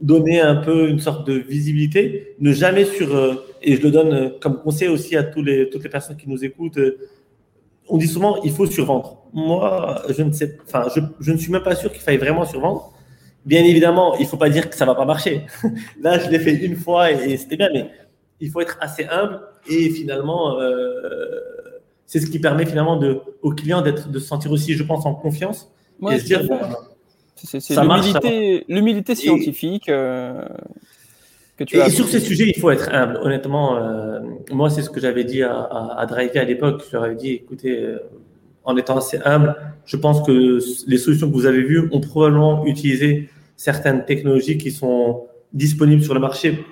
donner 0.00 0.40
un 0.40 0.56
peu 0.56 0.88
une 0.88 0.98
sorte 0.98 1.26
de 1.26 1.34
visibilité, 1.34 2.34
ne 2.40 2.52
jamais 2.52 2.86
sur, 2.86 3.44
et 3.62 3.76
je 3.76 3.82
le 3.82 3.90
donne 3.90 4.32
comme 4.40 4.60
conseil 4.60 4.88
aussi 4.88 5.16
à 5.16 5.22
toutes 5.22 5.46
les 5.46 5.88
personnes 5.90 6.16
qui 6.16 6.28
nous 6.28 6.44
écoutent, 6.44 6.80
on 7.88 7.98
dit 7.98 8.08
souvent 8.08 8.42
il 8.42 8.50
faut 8.50 8.66
survendre. 8.66 9.18
Moi, 9.34 10.02
je 10.08 10.22
ne 10.22 10.32
sais, 10.32 10.56
je, 11.20 11.32
ne 11.32 11.36
suis 11.36 11.52
même 11.52 11.62
pas 11.62 11.74
sûr 11.74 11.92
qu'il 11.92 12.00
faille 12.00 12.16
vraiment 12.16 12.46
survendre. 12.46 12.92
Bien 13.44 13.62
évidemment, 13.62 14.16
il 14.16 14.22
ne 14.22 14.26
faut 14.26 14.38
pas 14.38 14.48
dire 14.48 14.70
que 14.70 14.76
ça 14.76 14.86
va 14.86 14.94
pas 14.94 15.04
marcher. 15.04 15.42
Là, 16.00 16.18
je 16.18 16.30
l'ai 16.30 16.38
fait 16.38 16.54
une 16.54 16.76
fois 16.76 17.12
et, 17.12 17.36
c'était 17.36 17.58
bien, 17.58 17.68
mais 17.74 17.90
il 18.40 18.50
faut 18.50 18.62
être 18.62 18.78
assez 18.80 19.04
humble 19.04 19.40
et 19.68 19.90
finalement, 19.90 20.58
c'est 22.06 22.20
ce 22.20 22.26
qui 22.26 22.38
permet 22.38 22.66
finalement 22.66 22.96
de, 22.96 23.20
aux 23.42 23.52
clients 23.52 23.82
d'être, 23.82 24.08
de 24.10 24.18
se 24.18 24.26
sentir 24.26 24.52
aussi, 24.52 24.74
je 24.74 24.82
pense, 24.82 25.06
en 25.06 25.14
confiance 25.14 25.70
et 26.10 26.18
se 26.18 26.24
dire, 26.24 26.42
c'est 27.36 28.64
l'humilité 28.68 29.14
scientifique. 29.14 29.88
Euh, 29.88 30.44
que 31.56 31.64
tu 31.64 31.76
et, 31.76 31.80
as 31.80 31.90
sur 31.90 32.08
ces 32.08 32.20
sujets, 32.20 32.52
il 32.54 32.60
faut 32.60 32.70
être 32.70 32.88
humble. 32.92 33.18
Honnêtement, 33.22 33.76
euh, 33.76 34.20
moi, 34.50 34.70
c'est 34.70 34.82
ce 34.82 34.90
que 34.90 35.00
j'avais 35.00 35.24
dit 35.24 35.42
à, 35.42 35.54
à, 35.54 36.00
à 36.00 36.06
Driver 36.06 36.42
à 36.42 36.44
l'époque. 36.44 36.82
Je 36.86 36.96
leur 36.96 37.04
avais 37.04 37.14
dit, 37.14 37.30
écoutez, 37.30 37.80
euh, 37.80 37.98
en 38.64 38.76
étant 38.76 38.96
assez 38.96 39.18
humble, 39.24 39.54
je 39.84 39.96
pense 39.96 40.26
que 40.26 40.58
les 40.86 40.98
solutions 40.98 41.28
que 41.28 41.34
vous 41.34 41.46
avez 41.46 41.62
vues 41.62 41.88
ont 41.92 42.00
probablement 42.00 42.64
utilisé 42.66 43.28
certaines 43.56 44.04
technologies 44.04 44.58
qui 44.58 44.70
sont 44.70 45.26
disponibles 45.52 46.02
sur 46.02 46.14
le 46.14 46.20
marché 46.20 46.64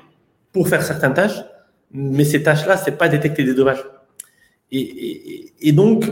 pour 0.52 0.68
faire 0.68 0.82
certaines 0.82 1.14
tâches, 1.14 1.44
mais 1.92 2.24
ces 2.24 2.42
tâches-là, 2.42 2.76
c'est 2.76 2.98
pas 2.98 3.08
détecter 3.08 3.44
des 3.44 3.54
dommages. 3.54 3.84
Et, 4.72 4.80
et, 4.80 5.52
et, 5.60 5.72
donc, 5.72 6.04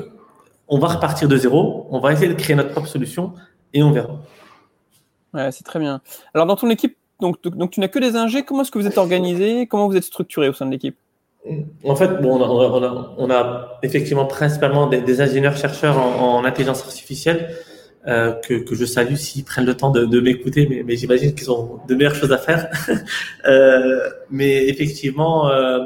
on 0.69 0.79
va 0.79 0.89
repartir 0.89 1.29
de 1.29 1.37
zéro, 1.37 1.87
on 1.91 1.99
va 1.99 2.13
essayer 2.13 2.29
de 2.29 2.35
créer 2.35 2.55
notre 2.55 2.71
propre 2.71 2.89
solution 2.89 3.33
et 3.73 3.83
on 3.83 3.91
verra. 3.91 4.21
Ouais, 5.35 5.51
c'est 5.51 5.65
très 5.65 5.79
bien. 5.79 6.01
Alors, 6.35 6.47
dans 6.47 6.57
ton 6.57 6.69
équipe, 6.71 6.97
donc, 7.21 7.43
donc 7.43 7.71
tu 7.71 7.81
n'as 7.81 7.89
que 7.89 7.99
des 7.99 8.17
ingés, 8.17 8.43
comment 8.43 8.63
est-ce 8.63 8.71
que 8.71 8.79
vous 8.79 8.87
êtes 8.87 8.99
organisé? 8.99 9.67
Comment 9.67 9.89
vous 9.89 9.97
êtes 9.97 10.05
structuré 10.05 10.49
au 10.49 10.53
sein 10.53 10.67
de 10.67 10.71
l'équipe? 10.71 10.97
En 11.85 11.97
fait, 11.97 12.21
bon, 12.21 12.39
on, 12.39 12.83
a, 12.83 13.15
on, 13.17 13.31
a, 13.31 13.79
effectivement 13.83 14.27
principalement 14.27 14.89
des, 14.89 15.21
ingénieurs-chercheurs 15.23 15.97
en, 15.97 16.45
intelligence 16.45 16.83
artificielle 16.83 17.55
euh, 18.07 18.33
que, 18.33 18.55
que, 18.55 18.75
je 18.75 18.85
salue 18.85 19.15
s'ils 19.15 19.45
prennent 19.45 19.65
le 19.65 19.75
temps 19.75 19.91
de, 19.91 20.05
de 20.05 20.21
m'écouter, 20.21 20.67
mais, 20.69 20.83
mais 20.85 20.97
j'imagine 20.97 21.35
qu'ils 21.35 21.51
ont 21.51 21.81
de 21.89 21.95
meilleures 21.95 22.15
choses 22.15 22.33
à 22.33 22.39
faire. 22.39 22.69
euh, 23.47 24.01
mais 24.31 24.69
effectivement, 24.69 25.49
euh, 25.49 25.85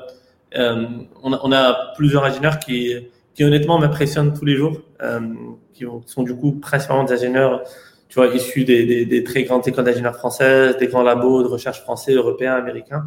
euh, 0.56 0.86
on, 1.22 1.52
a, 1.52 1.92
plusieurs 1.96 2.24
ingénieurs 2.24 2.58
qui, 2.58 2.94
honnêtement 3.40 3.78
m'impressionnent 3.78 4.32
tous 4.32 4.44
les 4.44 4.56
jours, 4.56 4.80
euh, 5.02 5.20
qui 5.72 5.84
sont 6.06 6.22
du 6.22 6.34
coup 6.34 6.52
principalement 6.52 7.04
des 7.04 7.14
ingénieurs 7.14 7.62
tu 8.08 8.16
vois, 8.16 8.28
issus 8.28 8.64
des, 8.64 9.24
très 9.24 9.42
grandes 9.42 9.66
écoles 9.66 9.84
d'ingénieurs 9.84 10.16
françaises, 10.16 10.76
des 10.76 10.86
grands 10.86 11.02
labos 11.02 11.42
de 11.42 11.48
recherche 11.48 11.80
français, 11.80 12.12
européens, 12.12 12.54
américains. 12.54 13.06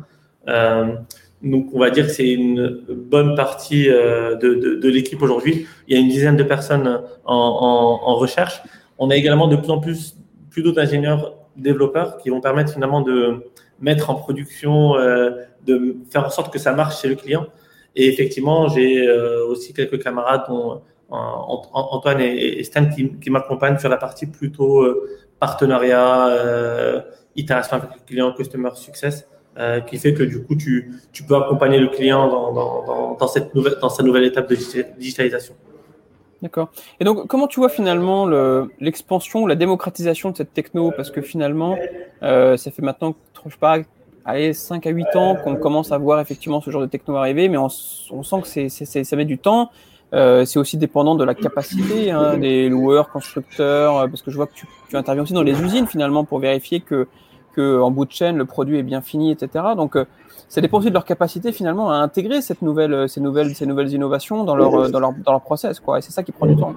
Euh, 0.50 0.96
donc, 1.42 1.70
on 1.72 1.80
va 1.80 1.92
dire 1.92 2.08
que 2.08 2.12
c'est 2.12 2.30
une 2.30 2.82
bonne 2.90 3.36
partie 3.36 3.86
de, 3.86 4.88
l'équipe 4.90 5.22
aujourd'hui. 5.22 5.68
Il 5.88 5.96
y 5.96 5.98
a 5.98 6.02
une 6.02 6.10
dizaine 6.10 6.36
de 6.36 6.44
personnes 6.44 7.02
en, 7.26 7.36
en, 7.36 8.10
en, 8.10 8.16
recherche. 8.16 8.62
On 8.98 9.12
a 9.12 9.16
également 9.16 9.48
de 9.48 9.56
plus 9.56 9.70
en 9.70 9.80
plus 9.80 10.18
plus 10.50 10.64
d'autres 10.64 10.82
ingénieurs 10.82 11.36
développeurs 11.56 12.18
qui 12.18 12.32
vont 12.32 12.42
permettre 12.42 12.74
finalement 12.74 13.02
de 13.02 13.46
mettre 13.80 14.10
en 14.10 14.16
production, 14.16 14.96
euh, 14.96 15.32
de 15.66 15.98
faire 16.10 16.26
en 16.26 16.30
sorte 16.30 16.52
que 16.52 16.60
ça 16.60 16.74
marche 16.74 17.02
chez 17.02 17.08
le 17.08 17.16
client. 17.16 17.48
Et 17.96 18.08
effectivement, 18.08 18.68
j'ai 18.70 19.08
euh, 19.08 19.46
aussi 19.48 19.74
quelques 19.74 20.02
camarades, 20.02 20.44
dont 20.48 20.82
Antoine 21.10 22.20
et, 22.20 22.64
Stan, 22.64 22.86
qui, 22.86 23.30
m'accompagnent 23.30 23.80
sur 23.80 23.90
la 23.90 23.98
partie 23.98 24.26
plutôt 24.26 24.86
partenariat, 25.40 26.36
itération 27.38 27.78
avec 27.78 27.92
le 27.92 28.06
client, 28.06 28.34
customer 28.34 28.72
success. 28.76 29.26
Euh, 29.60 29.80
qui 29.80 29.98
fait 29.98 30.14
que 30.14 30.22
du 30.22 30.44
coup, 30.44 30.56
tu, 30.56 30.94
peux 31.28 31.36
accompagner 31.36 31.80
le 31.80 31.88
client 31.88 32.28
dans, 33.18 33.28
cette 33.28 33.56
nouvelle, 33.56 33.74
sa 33.90 34.04
nouvelle 34.04 34.26
étape 34.26 34.48
de 34.48 34.56
digitalisation. 35.00 35.56
D'accord. 36.44 36.70
Et 37.00 37.04
donc, 37.04 37.26
comment 37.26 37.48
tu 37.48 37.60
vois 37.60 37.70
finalement 37.70 38.28
l'expansion, 38.80 39.48
la 39.48 39.56
démocratisation 39.56 40.30
de 40.30 40.38
cette 40.38 40.54
techno? 40.54 40.92
Parce 40.92 41.10
que 41.10 41.24
finalement, 41.24 41.76
euh, 42.22 42.56
ça 42.56 42.70
fait 42.70 42.84
maintenant, 42.84 43.16
je 43.48 43.54
sais 43.54 43.60
pas, 43.60 43.78
allez, 44.26 44.54
5 44.54 44.86
à 44.86 44.90
8 44.90 45.16
ans 45.16 45.36
qu'on 45.36 45.56
commence 45.56 45.92
à 45.92 45.98
voir 45.98 46.20
effectivement 46.20 46.62
ce 46.62 46.70
genre 46.70 46.82
de 46.82 46.88
techno 46.88 47.16
arriver, 47.16 47.50
mais 47.50 47.58
on, 47.58 47.70
sent 47.70 48.42
que 48.42 48.48
c'est, 48.48 48.70
ça 48.70 49.16
met 49.16 49.26
du 49.26 49.38
temps. 49.38 49.72
Euh, 50.14 50.46
c'est 50.46 50.58
aussi 50.58 50.78
dépendant 50.78 51.16
de 51.16 51.26
la 51.26 51.36
capacité 51.36 52.12
hein, 52.12 52.38
des 52.38 52.70
loueurs, 52.70 53.10
constructeurs, 53.10 53.98
euh, 53.98 54.08
parce 54.08 54.22
que 54.22 54.32
je 54.32 54.38
vois 54.38 54.48
que 54.48 54.54
tu, 54.54 54.66
tu 54.90 54.96
interviens 54.96 55.24
aussi 55.24 55.34
dans 55.34 55.44
les 55.44 55.62
usines 55.62 55.86
finalement 55.86 56.24
pour 56.24 56.40
vérifier 56.40 56.80
que 56.80 57.08
en 57.60 57.92
bout 57.92 58.06
de 58.06 58.12
chaîne, 58.12 58.38
le 58.38 58.46
produit 58.46 58.78
est 58.78 58.84
bien 58.84 59.02
fini, 59.02 59.32
etc. 59.32 59.66
Donc, 59.76 59.96
euh, 59.96 60.06
ça 60.50 60.62
dépend 60.62 60.78
aussi 60.78 60.90
de 60.90 60.94
leur 60.94 61.06
capacité 61.06 61.52
finalement 61.52 61.92
à 61.92 61.96
intégrer 61.96 62.42
cette 62.42 62.62
nouvelle, 62.62 63.10
ces, 63.10 63.20
nouvelles, 63.20 63.56
ces 63.56 63.66
nouvelles 63.66 63.92
innovations 63.92 64.44
dans 64.44 64.56
leur, 64.56 64.90
dans 64.90 65.00
leur, 65.00 65.14
dans 65.14 65.32
leur 65.32 65.42
process. 65.42 65.80
Quoi. 65.80 66.00
Et 66.00 66.02
c'est 66.02 66.12
ça 66.12 66.24
qui 66.24 66.32
prend 66.32 66.48
du 66.48 66.56
temps. 66.56 66.74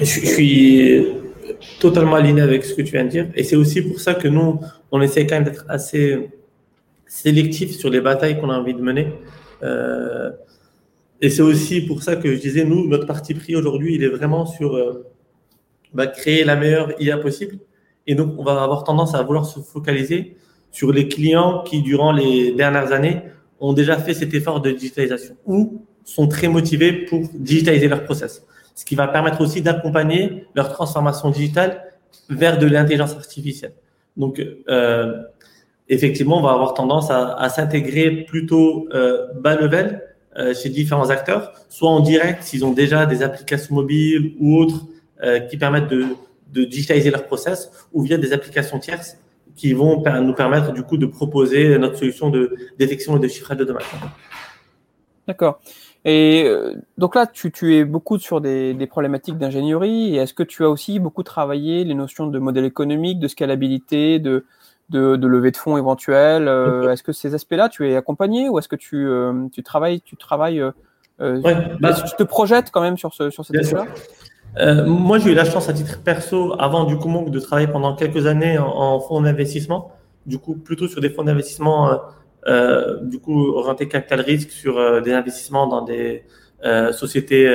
Je, 0.00 0.04
suis 0.04 1.06
totalement 1.80 2.16
aligné 2.16 2.42
avec 2.42 2.64
ce 2.64 2.74
que 2.74 2.82
tu 2.82 2.92
viens 2.92 3.04
de 3.04 3.10
dire. 3.10 3.28
Et 3.34 3.44
c'est 3.44 3.56
aussi 3.56 3.82
pour 3.82 4.00
ça 4.00 4.14
que 4.14 4.28
nous, 4.28 4.60
on 4.92 5.00
essaie 5.00 5.26
quand 5.26 5.36
même 5.36 5.44
d'être 5.44 5.64
assez 5.68 6.30
sélectif 7.06 7.72
sur 7.72 7.90
les 7.90 8.00
batailles 8.00 8.40
qu'on 8.40 8.50
a 8.50 8.58
envie 8.58 8.74
de 8.74 8.82
mener. 8.82 9.08
et 11.20 11.30
c'est 11.30 11.42
aussi 11.42 11.80
pour 11.82 12.02
ça 12.02 12.16
que 12.16 12.34
je 12.34 12.40
disais, 12.40 12.64
nous, 12.64 12.86
notre 12.86 13.06
parti 13.06 13.34
pris 13.34 13.56
aujourd'hui, 13.56 13.94
il 13.94 14.04
est 14.04 14.08
vraiment 14.08 14.46
sur 14.46 14.78
bah, 15.94 16.06
créer 16.06 16.44
la 16.44 16.56
meilleure 16.56 16.92
IA 17.00 17.18
possible 17.18 17.58
et 18.08 18.14
donc, 18.14 18.34
on 18.38 18.42
va 18.42 18.62
avoir 18.62 18.84
tendance 18.84 19.14
à 19.14 19.22
vouloir 19.22 19.44
se 19.44 19.60
focaliser 19.60 20.34
sur 20.72 20.92
les 20.92 21.08
clients 21.08 21.62
qui, 21.62 21.82
durant 21.82 22.10
les 22.10 22.52
dernières 22.52 22.92
années, 22.92 23.20
ont 23.60 23.74
déjà 23.74 23.98
fait 23.98 24.14
cet 24.14 24.32
effort 24.32 24.62
de 24.62 24.70
digitalisation 24.70 25.36
ou 25.44 25.82
sont 26.04 26.26
très 26.26 26.48
motivés 26.48 26.92
pour 26.92 27.20
digitaliser 27.34 27.86
leur 27.86 28.04
process. 28.04 28.46
Ce 28.78 28.84
qui 28.84 28.94
va 28.94 29.08
permettre 29.08 29.40
aussi 29.40 29.60
d'accompagner 29.60 30.46
leur 30.54 30.72
transformation 30.72 31.30
digitale 31.30 31.82
vers 32.30 32.58
de 32.58 32.66
l'intelligence 32.68 33.12
artificielle. 33.16 33.72
Donc, 34.16 34.40
euh, 34.68 35.20
effectivement, 35.88 36.38
on 36.38 36.42
va 36.42 36.52
avoir 36.52 36.74
tendance 36.74 37.10
à, 37.10 37.48
s'intégrer 37.48 38.22
plutôt 38.22 38.86
euh, 38.94 39.32
bas 39.34 39.56
level 39.56 40.00
euh, 40.36 40.54
chez 40.54 40.68
différents 40.68 41.10
acteurs, 41.10 41.54
soit 41.68 41.90
en 41.90 41.98
direct 41.98 42.44
s'ils 42.44 42.64
ont 42.64 42.70
déjà 42.70 43.04
des 43.04 43.24
applications 43.24 43.74
mobiles 43.74 44.36
ou 44.38 44.56
autres 44.56 44.86
euh, 45.24 45.40
qui 45.40 45.56
permettent 45.56 45.88
de, 45.88 46.06
de 46.52 46.62
digitaliser 46.62 47.10
leur 47.10 47.24
process 47.24 47.72
ou 47.92 48.02
via 48.02 48.16
des 48.16 48.32
applications 48.32 48.78
tierces 48.78 49.18
qui 49.56 49.72
vont 49.72 50.04
nous 50.22 50.34
permettre 50.34 50.70
du 50.72 50.84
coup 50.84 50.98
de 50.98 51.06
proposer 51.06 51.76
notre 51.78 51.98
solution 51.98 52.30
de 52.30 52.56
détection 52.78 53.16
et 53.16 53.18
de 53.18 53.26
chiffrage 53.26 53.56
de 53.56 53.64
dommages. 53.64 53.90
D'accord. 55.26 55.60
Et 56.04 56.44
euh, 56.46 56.74
donc 56.96 57.14
là, 57.14 57.26
tu, 57.26 57.50
tu 57.50 57.76
es 57.76 57.84
beaucoup 57.84 58.18
sur 58.18 58.40
des, 58.40 58.74
des 58.74 58.86
problématiques 58.86 59.36
d'ingénierie. 59.36 60.14
Et 60.14 60.18
est-ce 60.18 60.34
que 60.34 60.42
tu 60.42 60.64
as 60.64 60.70
aussi 60.70 60.98
beaucoup 60.98 61.22
travaillé 61.22 61.84
les 61.84 61.94
notions 61.94 62.26
de 62.26 62.38
modèle 62.38 62.64
économique, 62.64 63.18
de 63.18 63.28
scalabilité, 63.28 64.18
de, 64.18 64.44
de, 64.90 65.16
de 65.16 65.26
levée 65.26 65.50
de 65.50 65.56
fonds 65.56 65.76
éventuelle 65.76 66.48
euh, 66.48 66.90
Est-ce 66.92 67.02
que 67.02 67.12
ces 67.12 67.34
aspects-là, 67.34 67.68
tu 67.68 67.88
es 67.90 67.96
accompagné 67.96 68.48
ou 68.48 68.58
est-ce 68.58 68.68
que 68.68 68.76
tu, 68.76 69.06
euh, 69.06 69.48
tu 69.52 69.62
travailles, 69.62 70.00
tu 70.00 70.16
travailles, 70.16 70.62
ouais, 71.20 71.42
bah, 71.80 71.92
tu 71.92 72.16
te 72.16 72.22
projettes 72.22 72.70
quand 72.70 72.80
même 72.80 72.96
sur, 72.96 73.12
ce, 73.12 73.30
sur 73.30 73.44
cet 73.44 73.56
aspect-là 73.56 73.86
euh, 74.56 74.86
moi, 74.86 75.18
j'ai 75.18 75.32
eu 75.32 75.34
la 75.34 75.44
chance 75.44 75.68
à 75.68 75.72
titre 75.72 76.02
perso, 76.02 76.54
avant 76.58 76.84
du 76.84 76.96
coup, 76.96 77.28
de 77.28 77.40
travailler 77.40 77.68
pendant 77.68 77.94
quelques 77.94 78.26
années 78.26 78.58
en, 78.58 78.98
fonds 79.00 79.20
d'investissement, 79.20 79.92
du 80.26 80.38
coup, 80.38 80.54
plutôt 80.54 80.88
sur 80.88 81.00
des 81.00 81.10
fonds 81.10 81.24
d'investissement, 81.24 81.90
euh, 81.90 81.94
euh 81.94 81.98
du 82.46 83.18
coup, 83.18 83.48
orientés 83.48 83.88
capital 83.88 84.20
risque 84.20 84.50
sur 84.50 84.78
euh, 84.78 85.00
des 85.00 85.12
investissements 85.12 85.66
dans 85.66 85.82
des 85.82 86.22
euh, 86.64 86.92
sociétés 86.92 87.48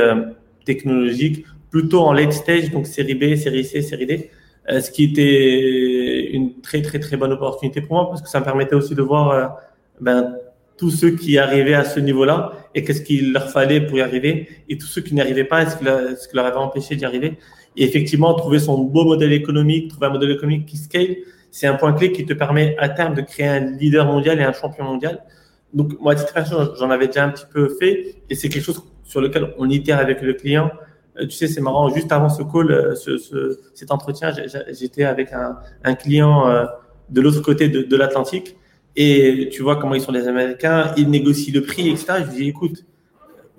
technologiques, 0.66 1.46
plutôt 1.70 2.02
en 2.02 2.14
late 2.14 2.34
stage, 2.34 2.72
donc 2.72 2.88
série 2.88 3.16
B, 3.16 3.36
série 3.36 3.66
C, 3.66 3.82
série 3.82 4.06
D, 4.06 4.30
ce 4.70 4.92
qui 4.92 5.06
était 5.06 6.32
une 6.32 6.62
très, 6.62 6.82
très, 6.82 7.00
très 7.00 7.18
bonne 7.18 7.34
opportunité 7.34 7.82
pour 7.82 7.96
moi 7.98 8.10
parce 8.10 8.22
que 8.22 8.30
ça 8.30 8.40
me 8.40 8.46
permettait 8.46 8.76
aussi 8.76 8.96
de 8.96 9.02
voir 9.02 9.58
ben, 10.00 10.38
tous 10.78 10.92
ceux 10.92 11.12
qui 11.12 11.38
arrivaient 11.38 11.74
à 11.74 11.84
ce 11.84 12.00
niveau-là 12.00 12.54
et 12.74 12.84
qu'est-ce 12.84 13.02
qu'il 13.02 13.34
leur 13.34 13.50
fallait 13.50 13.82
pour 13.82 13.98
y 13.98 14.02
arriver 14.02 14.48
et 14.70 14.78
tous 14.78 14.88
ceux 14.88 15.02
qui 15.02 15.14
n'y 15.14 15.22
arrivaient 15.22 15.44
pas, 15.44 15.64
est-ce 15.64 15.76
que, 15.78 16.36
leur 16.36 16.46
avait 16.46 16.58
empêché 16.58 16.96
d'y 16.96 17.06
arriver. 17.06 17.38
Et 17.76 17.84
effectivement, 17.84 18.34
trouver 18.36 18.60
son 18.60 18.78
beau 18.80 19.04
modèle 19.04 19.34
économique, 19.34 19.90
trouver 19.90 20.08
un 20.08 20.12
modèle 20.12 20.32
économique 20.32 20.66
qui 20.66 20.78
scale, 20.78 21.18
c'est 21.54 21.68
un 21.68 21.76
point 21.76 21.94
clé 21.94 22.12
qui 22.12 22.26
te 22.26 22.34
permet 22.34 22.76
à 22.80 22.90
terme 22.90 23.14
de 23.14 23.22
créer 23.22 23.48
un 23.48 23.60
leader 23.60 24.08
mondial 24.08 24.40
et 24.40 24.44
un 24.44 24.54
champion 24.54 24.86
mondial. 24.86 25.24
Donc, 25.72 26.00
moi, 26.02 26.14
à 26.14 26.16
titre 26.16 26.34
j'en 26.80 26.90
avais 26.90 27.06
déjà 27.06 27.26
un 27.26 27.30
petit 27.30 27.46
peu 27.46 27.70
fait 27.80 28.16
et 28.28 28.34
c'est 28.34 28.50
quelque 28.50 28.64
chose 28.64 28.82
sur 29.04 29.22
lequel 29.22 29.54
on 29.60 29.70
itère 29.70 30.00
avec 30.00 30.24
le 30.24 30.34
client. 30.34 30.72
Euh, 31.20 31.28
tu 31.28 31.32
sais, 31.32 31.46
c'est 31.46 31.62
marrant, 31.62 31.90
juste 31.90 32.12
avant 32.12 32.30
ce 32.30 32.42
call, 32.42 32.72
euh, 32.72 32.96
ce, 32.96 33.60
cet 33.76 33.92
entretien, 33.92 34.32
j'étais 34.72 35.04
avec 35.04 35.30
un, 35.32 35.94
client 35.94 36.48
euh, 36.48 36.66
de 37.10 37.22
l'autre 37.22 37.42
côté 37.42 37.70
de, 37.70 37.96
l'Atlantique 37.96 38.58
et 38.96 39.50
tu 39.52 39.62
vois 39.62 39.76
comment 39.76 39.94
ils 39.94 40.02
sont 40.02 40.12
les 40.12 40.28
Américains, 40.28 40.92
ils 40.98 41.08
négocient 41.08 41.54
le 41.54 41.62
prix, 41.62 41.92
etc. 41.92 42.26
Je 42.26 42.32
dis, 42.32 42.50
écoute, 42.50 42.84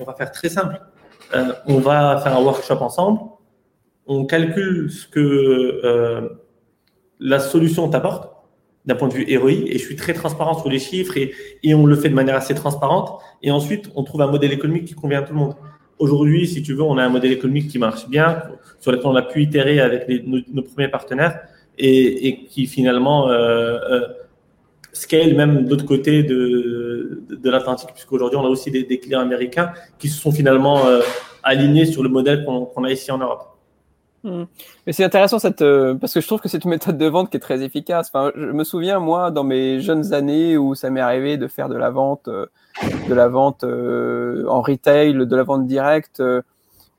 on 0.00 0.04
va 0.04 0.14
faire 0.14 0.32
très 0.32 0.48
simple. 0.48 0.80
On 1.66 1.78
va 1.78 2.20
faire 2.24 2.36
un 2.36 2.42
workshop 2.42 2.80
ensemble. 2.80 3.20
On 4.08 4.24
calcule 4.26 4.90
ce 4.90 5.06
que 5.06 5.80
euh, 5.84 6.28
la 7.20 7.38
solution 7.38 7.88
t'apporte 7.88 8.34
d'un 8.86 8.94
point 8.94 9.08
de 9.08 9.14
vue 9.14 9.38
ROI. 9.38 9.50
Et 9.66 9.78
je 9.78 9.84
suis 9.84 9.96
très 9.96 10.12
transparent 10.12 10.58
sur 10.58 10.68
les 10.68 10.78
chiffres 10.78 11.16
et, 11.16 11.74
on 11.74 11.86
le 11.86 11.96
fait 11.96 12.08
de 12.08 12.14
manière 12.14 12.36
assez 12.36 12.54
transparente. 12.54 13.20
Et 13.42 13.50
ensuite, 13.50 13.90
on 13.94 14.04
trouve 14.04 14.22
un 14.22 14.30
modèle 14.30 14.52
économique 14.52 14.84
qui 14.84 14.94
convient 14.94 15.20
à 15.20 15.22
tout 15.22 15.32
le 15.32 15.38
monde. 15.38 15.54
aujourd'hui, 15.98 16.46
si 16.46 16.62
tu 16.62 16.74
veux, 16.74 16.82
on 16.82 16.98
a 16.98 17.04
un 17.04 17.08
modèle 17.08 17.32
économique 17.32 17.68
qui 17.68 17.78
marche 17.78 18.08
bien, 18.08 18.42
sur 18.80 18.92
lequel 18.92 19.06
on 19.06 19.16
a 19.16 19.22
pu 19.22 19.42
itérer 19.42 19.80
avec 19.80 20.08
nos, 20.26 20.62
premiers 20.62 20.88
partenaires 20.88 21.40
et, 21.78 22.44
qui 22.46 22.66
finalement 22.66 23.28
euh, 23.28 23.78
euh, 23.90 24.00
scale 24.92 25.34
même 25.34 25.64
de 25.64 25.70
l'autre 25.70 25.86
côté 25.86 26.22
de, 26.22 27.22
de, 27.28 27.50
l'Atlantique, 27.50 27.90
puisqu'aujourd'hui, 27.92 28.38
on 28.38 28.44
a 28.44 28.48
aussi 28.48 28.70
des, 28.70 28.98
clients 28.98 29.20
américains 29.20 29.72
qui 29.98 30.08
se 30.08 30.20
sont 30.20 30.32
finalement 30.32 30.86
euh, 30.86 31.00
alignés 31.42 31.86
sur 31.86 32.02
le 32.02 32.08
modèle 32.08 32.44
qu'on 32.44 32.84
a 32.84 32.90
ici 32.90 33.10
en 33.10 33.18
Europe. 33.18 33.53
Hmm. 34.24 34.44
Mais 34.86 34.92
c'est 34.92 35.04
intéressant 35.04 35.38
cette 35.38 35.62
parce 36.00 36.14
que 36.14 36.20
je 36.20 36.26
trouve 36.26 36.40
que 36.40 36.48
c'est 36.48 36.64
une 36.64 36.70
méthode 36.70 36.98
de 36.98 37.06
vente 37.06 37.30
qui 37.30 37.36
est 37.36 37.40
très 37.40 37.62
efficace. 37.62 38.10
Enfin, 38.12 38.32
je 38.34 38.46
me 38.46 38.64
souviens 38.64 38.98
moi 38.98 39.30
dans 39.30 39.44
mes 39.44 39.80
jeunes 39.80 40.14
années 40.14 40.56
où 40.56 40.74
ça 40.74 40.90
m'est 40.90 41.00
arrivé 41.00 41.36
de 41.36 41.46
faire 41.46 41.68
de 41.68 41.76
la 41.76 41.90
vente, 41.90 42.28
de 42.28 43.14
la 43.14 43.28
vente 43.28 43.64
en 43.64 44.62
retail, 44.62 45.14
de 45.14 45.36
la 45.36 45.42
vente 45.42 45.66
directe 45.66 46.22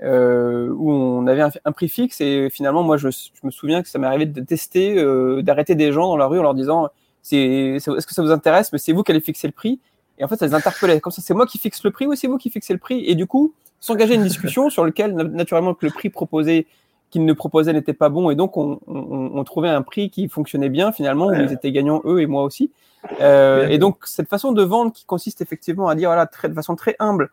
euh, 0.04 0.70
où 0.72 0.92
on 0.92 1.26
avait 1.28 1.42
un, 1.42 1.72
prix 1.72 1.88
fixe. 1.88 2.22
Et 2.22 2.50
finalement 2.50 2.84
moi 2.84 2.98
je, 2.98 3.08
me 3.44 3.52
souviens 3.52 3.82
que 3.82 3.90
ça 3.90 4.00
m'est 4.00 4.08
arrivé 4.08 4.26
de 4.26 4.42
tester, 4.42 4.98
euh, 4.98 5.42
d'arrêter 5.42 5.76
des 5.76 5.92
gens 5.92 6.08
dans 6.08 6.18
la 6.18 6.28
rue 6.28 6.40
en 6.40 6.44
leur 6.44 6.54
disant 6.54 6.90
c'est, 7.22 7.38
est-ce 7.38 8.06
que 8.06 8.14
ça 8.14 8.22
vous 8.22 8.32
intéresse? 8.32 8.72
Mais 8.72 8.78
c'est 8.78 8.92
vous 8.92 9.04
qui 9.04 9.12
allez 9.12 9.22
fixer 9.22 9.48
le 9.48 9.54
prix. 9.54 9.80
Et 10.18 10.24
en 10.24 10.28
fait 10.28 10.38
ça 10.38 10.46
les 10.46 10.54
interpellait. 10.54 11.00
Comme 11.00 11.12
ça 11.12 11.22
c'est 11.22 11.34
moi 11.34 11.46
qui 11.46 11.58
fixe 11.58 11.84
le 11.84 11.92
prix 11.92 12.08
ou 12.08 12.16
c'est 12.16 12.28
vous 12.28 12.38
qui 12.38 12.50
fixez 12.50 12.74
le 12.74 12.80
prix? 12.80 13.06
Et 13.06 13.16
du 13.16 13.26
coup 13.26 13.54
s'engager 13.80 14.16
une 14.16 14.24
discussion 14.24 14.70
sur 14.70 14.84
lequel 14.84 15.14
naturellement 15.14 15.74
que 15.74 15.86
le 15.86 15.92
prix 15.92 16.10
proposé 16.10 16.66
qu'ils 17.10 17.26
ne 17.26 17.34
proposaient 17.34 17.74
n'était 17.74 17.94
pas 17.94 18.10
bon 18.10 18.30
et 18.30 18.36
donc 18.36 18.58
on, 18.58 18.80
on, 18.88 19.32
on, 19.34 19.44
trouvait 19.44 19.70
un 19.70 19.82
prix 19.82 20.10
qui 20.10 20.28
fonctionnait 20.28 20.70
bien 20.70 20.92
finalement 20.92 21.28
où 21.28 21.34
ils 21.34 21.54
étaient 21.54 21.72
gagnants 21.72 22.02
eux 22.06 22.22
et 22.22 22.26
moi 22.26 22.44
aussi. 22.44 22.72
Euh, 23.22 23.68
et 23.68 23.78
donc 23.78 24.06
cette 24.06 24.28
façon 24.28 24.52
de 24.52 24.64
vendre 24.64 24.92
qui 24.92 25.06
consiste 25.06 25.42
effectivement 25.42 25.88
à 25.88 25.96
dire 25.96 26.10
voilà 26.10 26.26
très, 26.26 26.50
de 26.50 26.54
façon 26.54 26.76
très 26.76 26.96
humble 27.00 27.30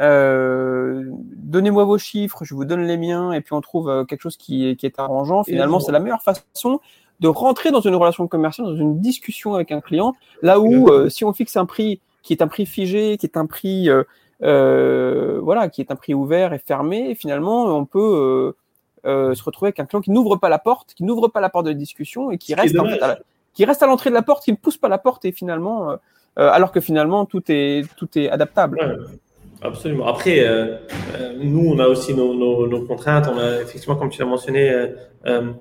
euh, 0.00 1.04
donnez-moi 1.36 1.84
vos 1.84 1.98
chiffres, 1.98 2.44
je 2.44 2.54
vous 2.54 2.64
donne 2.64 2.86
les 2.86 2.96
miens, 2.96 3.32
et 3.32 3.40
puis 3.40 3.52
on 3.52 3.60
trouve 3.60 3.90
euh, 3.90 4.04
quelque 4.04 4.22
chose 4.22 4.36
qui 4.36 4.68
est, 4.68 4.76
qui 4.76 4.86
est 4.86 4.98
arrangeant. 4.98 5.44
Finalement, 5.44 5.80
c'est 5.80 5.92
la 5.92 6.00
meilleure 6.00 6.22
façon 6.22 6.80
de 7.20 7.28
rentrer 7.28 7.70
dans 7.70 7.80
une 7.80 7.94
relation 7.94 8.26
commerciale, 8.26 8.68
dans 8.68 8.76
une 8.76 9.00
discussion 9.00 9.54
avec 9.54 9.72
un 9.72 9.80
client, 9.80 10.14
là 10.42 10.58
où 10.58 10.88
euh, 10.88 11.10
si 11.10 11.24
on 11.24 11.32
fixe 11.32 11.56
un 11.56 11.66
prix 11.66 12.00
qui 12.22 12.32
est 12.32 12.42
un 12.42 12.48
prix 12.48 12.66
figé, 12.66 13.18
qui 13.18 13.26
est 13.26 13.36
un 13.36 13.46
prix 13.46 13.90
voilà, 14.40 15.68
qui 15.68 15.82
est 15.82 15.90
un 15.90 15.96
prix 15.96 16.14
ouvert 16.14 16.54
et 16.54 16.58
fermé, 16.58 17.14
finalement, 17.14 17.64
on 17.64 17.84
peut 17.84 18.54
se 19.04 19.42
retrouver 19.42 19.68
avec 19.68 19.80
un 19.80 19.86
client 19.86 20.00
qui 20.00 20.10
n'ouvre 20.10 20.36
pas 20.36 20.48
la 20.48 20.58
porte, 20.58 20.94
qui 20.94 21.04
n'ouvre 21.04 21.28
pas 21.28 21.40
la 21.40 21.48
porte 21.48 21.66
de 21.66 21.70
la 21.70 21.76
discussion 21.76 22.30
et 22.30 22.38
qui 22.38 22.54
reste, 22.54 22.76
à 22.76 23.18
qui 23.54 23.64
reste 23.64 23.82
à 23.82 23.86
l'entrée 23.86 24.10
de 24.10 24.14
la 24.14 24.22
porte, 24.22 24.44
qui 24.44 24.52
ne 24.52 24.56
pousse 24.56 24.76
pas 24.76 24.88
la 24.88 24.98
porte 24.98 25.24
et 25.24 25.32
finalement, 25.32 25.96
alors 26.36 26.72
que 26.72 26.80
finalement 26.80 27.26
tout 27.26 27.42
est 27.48 27.84
tout 27.96 28.08
est 28.18 28.28
adaptable. 28.28 28.78
Absolument. 29.62 30.06
Après, 30.06 30.40
euh, 30.40 30.76
euh, 31.20 31.34
nous, 31.38 31.66
on 31.66 31.78
a 31.78 31.86
aussi 31.86 32.14
nos, 32.14 32.34
nos, 32.34 32.66
nos, 32.66 32.82
contraintes. 32.82 33.28
On 33.28 33.38
a 33.38 33.60
effectivement, 33.60 33.96
comme 33.96 34.08
tu 34.08 34.18
l'as 34.18 34.26
mentionné, 34.26 34.70
euh, 34.70 34.86
euh, 35.26 35.52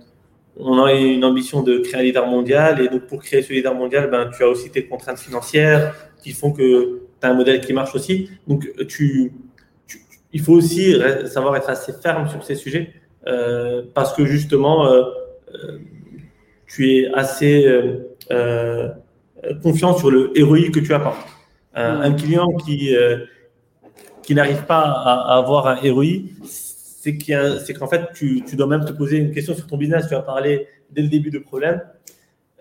on 0.57 0.81
a 0.81 0.93
une 0.93 1.25
ambition 1.25 1.63
de 1.63 1.79
créer 1.79 1.99
un 1.99 2.03
leader 2.03 2.25
mondial. 2.27 2.81
Et 2.81 2.87
donc, 2.87 3.07
pour 3.07 3.21
créer 3.21 3.41
ce 3.41 3.51
leader 3.51 3.75
mondial, 3.75 4.09
ben, 4.09 4.29
tu 4.35 4.43
as 4.43 4.47
aussi 4.47 4.71
tes 4.71 4.85
contraintes 4.85 5.19
financières 5.19 5.93
qui 6.23 6.31
font 6.31 6.51
que 6.53 7.01
tu 7.19 7.27
as 7.27 7.29
un 7.29 7.33
modèle 7.33 7.59
qui 7.59 7.73
marche 7.73 7.93
aussi. 7.93 8.29
Donc, 8.47 8.69
tu, 8.87 9.33
tu, 9.85 10.01
il 10.31 10.41
faut 10.41 10.53
aussi 10.53 10.95
savoir 11.25 11.57
être 11.57 11.69
assez 11.69 11.91
ferme 11.91 12.29
sur 12.29 12.43
ces 12.43 12.55
sujets 12.55 12.93
euh, 13.29 13.83
parce 13.93 14.13
que 14.13 14.25
justement, 14.25 14.89
tu 16.67 16.91
es 16.91 17.11
assez 17.13 17.65
confiant 19.63 19.97
sur 19.97 20.11
le 20.11 20.37
héroïque 20.37 20.73
que 20.73 20.79
tu 20.79 20.93
apportes. 20.93 21.25
un 21.73 22.13
client 22.13 22.47
qui 22.65 22.93
qui 24.29 24.35
n'arrive 24.35 24.63
pas 24.65 24.81
à, 24.81 25.37
avoir 25.37 25.65
un 25.65 25.79
ROI, 25.91 26.21
c'est 26.43 27.17
qu'en 27.17 27.87
fait, 27.87 28.13
tu, 28.13 28.43
dois 28.53 28.67
même 28.67 28.85
te 28.85 28.91
poser 28.91 29.17
une 29.17 29.31
question 29.31 29.55
sur 29.55 29.65
ton 29.65 29.75
business. 29.75 30.07
Tu 30.07 30.13
as 30.13 30.21
parlé 30.21 30.67
dès 30.91 31.01
le 31.01 31.07
début 31.07 31.31
de 31.31 31.39
problème. 31.39 31.81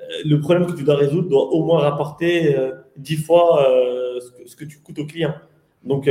Euh, 0.00 0.04
le 0.24 0.40
problème 0.40 0.64
que 0.64 0.72
tu 0.72 0.83
dois 0.83 0.96
résoudre 0.96 1.28
doit 1.28 1.44
au 1.52 1.62
moins 1.62 1.81
rapporter 1.81 2.57
euh, 2.57 2.72
dix 2.96 3.16
fois 3.16 3.68
euh, 3.68 4.18
ce, 4.46 4.57
que, 4.57 4.64
tu 4.64 4.78
coûtes 4.78 4.98
au 4.98 5.04
client. 5.04 5.35
Donc, 5.85 6.09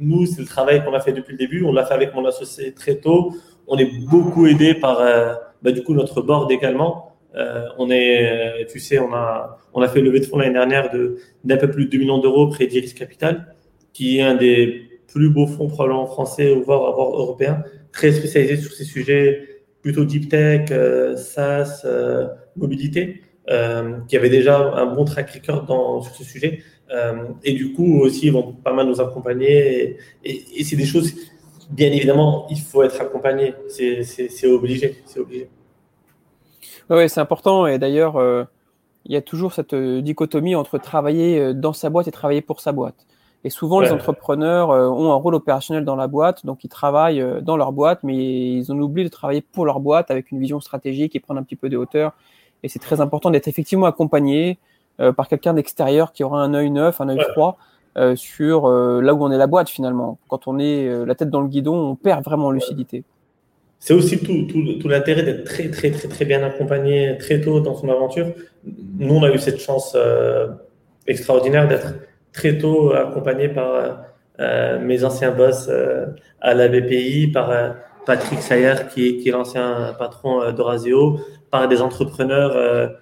nous, 0.00 0.26
c'est 0.26 0.40
le 0.40 0.46
travail 0.46 0.84
qu'on 0.84 0.94
a 0.94 1.00
fait 1.00 1.12
depuis 1.12 1.32
le 1.32 1.38
début. 1.38 1.64
On 1.64 1.72
l'a 1.72 1.84
fait 1.84 1.94
avec 1.94 2.14
mon 2.14 2.24
associé 2.24 2.72
très 2.72 2.96
tôt. 2.96 3.34
On 3.66 3.76
est 3.78 3.90
beaucoup 4.08 4.46
aidé 4.46 4.74
par 4.74 4.98
bah, 5.62 5.72
du 5.72 5.82
coup 5.82 5.94
notre 5.94 6.22
board 6.22 6.50
également. 6.50 7.16
on 7.78 7.90
est, 7.90 8.66
tu 8.68 8.80
sais, 8.80 8.98
on 8.98 9.12
a, 9.12 9.58
on 9.74 9.82
a 9.82 9.88
fait 9.88 10.00
une 10.00 10.06
levée 10.06 10.20
de 10.20 10.24
fonds 10.26 10.38
l'année 10.38 10.54
dernière 10.54 10.90
d'un 11.44 11.56
peu 11.56 11.70
plus 11.70 11.86
de 11.86 11.90
2 11.90 11.98
millions 11.98 12.18
d'euros 12.18 12.48
près 12.48 12.66
d'Iris 12.66 12.94
Capital 12.94 13.54
qui 13.92 14.18
est 14.18 14.22
un 14.22 14.34
des 14.34 15.00
plus 15.08 15.28
beaux 15.30 15.46
fonds 15.46 15.68
probablement 15.68 16.06
français, 16.06 16.54
voire, 16.54 16.94
voire 16.94 17.10
européen, 17.10 17.64
très 17.92 18.12
spécialisé 18.12 18.56
sur 18.56 18.72
ces 18.72 18.84
sujets 18.84 19.62
plutôt 19.82 20.04
deep 20.04 20.28
tech, 20.28 20.68
euh, 20.70 21.16
SaaS, 21.16 21.82
euh, 21.84 22.28
mobilité, 22.56 23.02
euh, 23.10 23.29
qui 24.08 24.16
avait 24.16 24.30
déjà 24.30 24.58
un 24.58 24.86
bon 24.86 25.04
track 25.04 25.30
record 25.30 25.64
dans, 25.64 26.02
sur 26.02 26.14
ce 26.14 26.24
sujet. 26.24 26.62
et 27.42 27.52
du 27.52 27.72
coup 27.72 28.00
aussi, 28.00 28.26
ils 28.26 28.32
vont 28.32 28.52
pas 28.52 28.72
mal 28.72 28.86
nous 28.86 29.00
accompagner. 29.00 29.96
Et, 30.24 30.44
et, 30.56 30.64
c'est 30.64 30.76
des 30.76 30.84
choses, 30.84 31.12
bien 31.70 31.90
évidemment, 31.92 32.46
il 32.50 32.60
faut 32.60 32.82
être 32.82 33.00
accompagné. 33.00 33.54
C'est 33.68 34.46
obligé. 34.46 35.02
C'est 35.04 35.20
obligé. 35.20 35.48
Oui, 36.88 37.08
c'est 37.08 37.20
important. 37.20 37.66
Et 37.66 37.78
d'ailleurs, 37.78 38.14
il 39.04 39.12
y 39.12 39.16
a 39.16 39.22
toujours 39.22 39.52
cette 39.52 39.74
dichotomie 39.74 40.54
entre 40.54 40.78
travailler 40.78 41.52
dans 41.52 41.72
sa 41.72 41.90
boîte 41.90 42.06
et 42.08 42.12
travailler 42.12 42.42
pour 42.42 42.60
sa 42.60 42.72
boîte. 42.72 43.06
Et 43.42 43.50
souvent, 43.50 43.80
les 43.80 43.90
entrepreneurs 43.90 44.70
euh, 44.70 44.86
ont 44.88 45.12
un 45.12 45.14
rôle 45.14 45.34
opérationnel 45.34 45.84
dans 45.84 45.96
la 45.96 46.06
boîte, 46.08 46.44
donc 46.44 46.62
ils 46.62 46.68
travaillent 46.68 47.22
euh, 47.22 47.40
dans 47.40 47.56
leur 47.56 47.72
boîte, 47.72 48.00
mais 48.02 48.16
ils 48.16 48.70
ont 48.70 48.78
oublié 48.78 49.08
de 49.08 49.12
travailler 49.12 49.40
pour 49.40 49.64
leur 49.64 49.80
boîte 49.80 50.10
avec 50.10 50.30
une 50.30 50.38
vision 50.38 50.60
stratégique 50.60 51.16
et 51.16 51.20
prendre 51.20 51.40
un 51.40 51.42
petit 51.42 51.56
peu 51.56 51.70
de 51.70 51.78
hauteur. 51.78 52.12
Et 52.62 52.68
c'est 52.68 52.78
très 52.78 53.00
important 53.00 53.30
d'être 53.30 53.48
effectivement 53.48 53.86
accompagné 53.86 54.58
euh, 55.00 55.12
par 55.12 55.28
quelqu'un 55.28 55.54
d'extérieur 55.54 56.12
qui 56.12 56.24
aura 56.24 56.42
un 56.42 56.54
œil 56.54 56.70
neuf, 56.70 57.00
un 57.00 57.08
œil 57.08 57.20
froid 57.32 57.58
sur 58.14 58.70
là 58.70 59.14
où 59.14 59.24
on 59.24 59.32
est 59.32 59.36
la 59.36 59.48
boîte 59.48 59.68
finalement. 59.68 60.18
Quand 60.28 60.46
on 60.46 60.58
est 60.60 61.04
la 61.04 61.14
tête 61.16 61.28
dans 61.28 61.40
le 61.40 61.48
guidon, 61.48 61.74
on 61.74 61.96
perd 61.96 62.24
vraiment 62.24 62.46
en 62.46 62.50
lucidité. 62.52 63.02
C'est 63.80 63.92
aussi 63.92 64.18
tout, 64.20 64.46
tout, 64.46 64.62
tout 64.80 64.88
l'intérêt 64.88 65.24
d'être 65.24 65.44
très, 65.44 65.68
très, 65.70 65.90
très, 65.90 66.08
très 66.08 66.24
bien 66.24 66.42
accompagné 66.42 67.18
très 67.18 67.40
tôt 67.40 67.60
dans 67.60 67.74
son 67.74 67.90
aventure. 67.90 68.28
Nous, 68.64 69.14
on 69.14 69.22
a 69.24 69.30
eu 69.32 69.38
cette 69.38 69.60
chance 69.60 69.96
extraordinaire 71.08 71.66
d'être 71.66 71.94
très 72.32 72.56
tôt 72.56 72.92
accompagné 72.92 73.48
par 73.48 74.04
euh, 74.40 74.78
mes 74.80 75.04
anciens 75.04 75.32
boss 75.32 75.66
euh, 75.68 76.06
à 76.40 76.54
la 76.54 76.68
BPI, 76.68 77.28
par 77.28 77.50
euh, 77.50 77.70
Patrick 78.06 78.40
Sayer, 78.40 78.74
qui 78.92 79.08
est, 79.08 79.16
qui 79.18 79.28
est 79.28 79.32
l'ancien 79.32 79.94
patron 79.98 80.50
d'Orazio, 80.52 81.20
par 81.50 81.68
des 81.68 81.80
entrepreneurs 81.80 82.92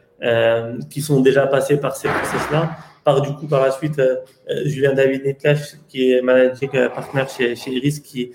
qui 0.90 1.00
sont 1.00 1.20
déjà 1.20 1.46
passés 1.46 1.76
par 1.76 1.96
ces 1.96 2.08
process-là, 2.08 2.70
par 3.04 3.20
du 3.20 3.32
coup 3.34 3.46
par 3.46 3.62
la 3.62 3.70
suite 3.70 4.00
Julien 4.64 4.92
David 4.92 5.24
Netlash, 5.24 5.76
qui 5.88 6.12
est 6.12 6.22
managing 6.22 6.70
partner 6.70 7.24
chez, 7.34 7.54
chez 7.56 7.70
Iris, 7.70 8.00
qui, 8.00 8.32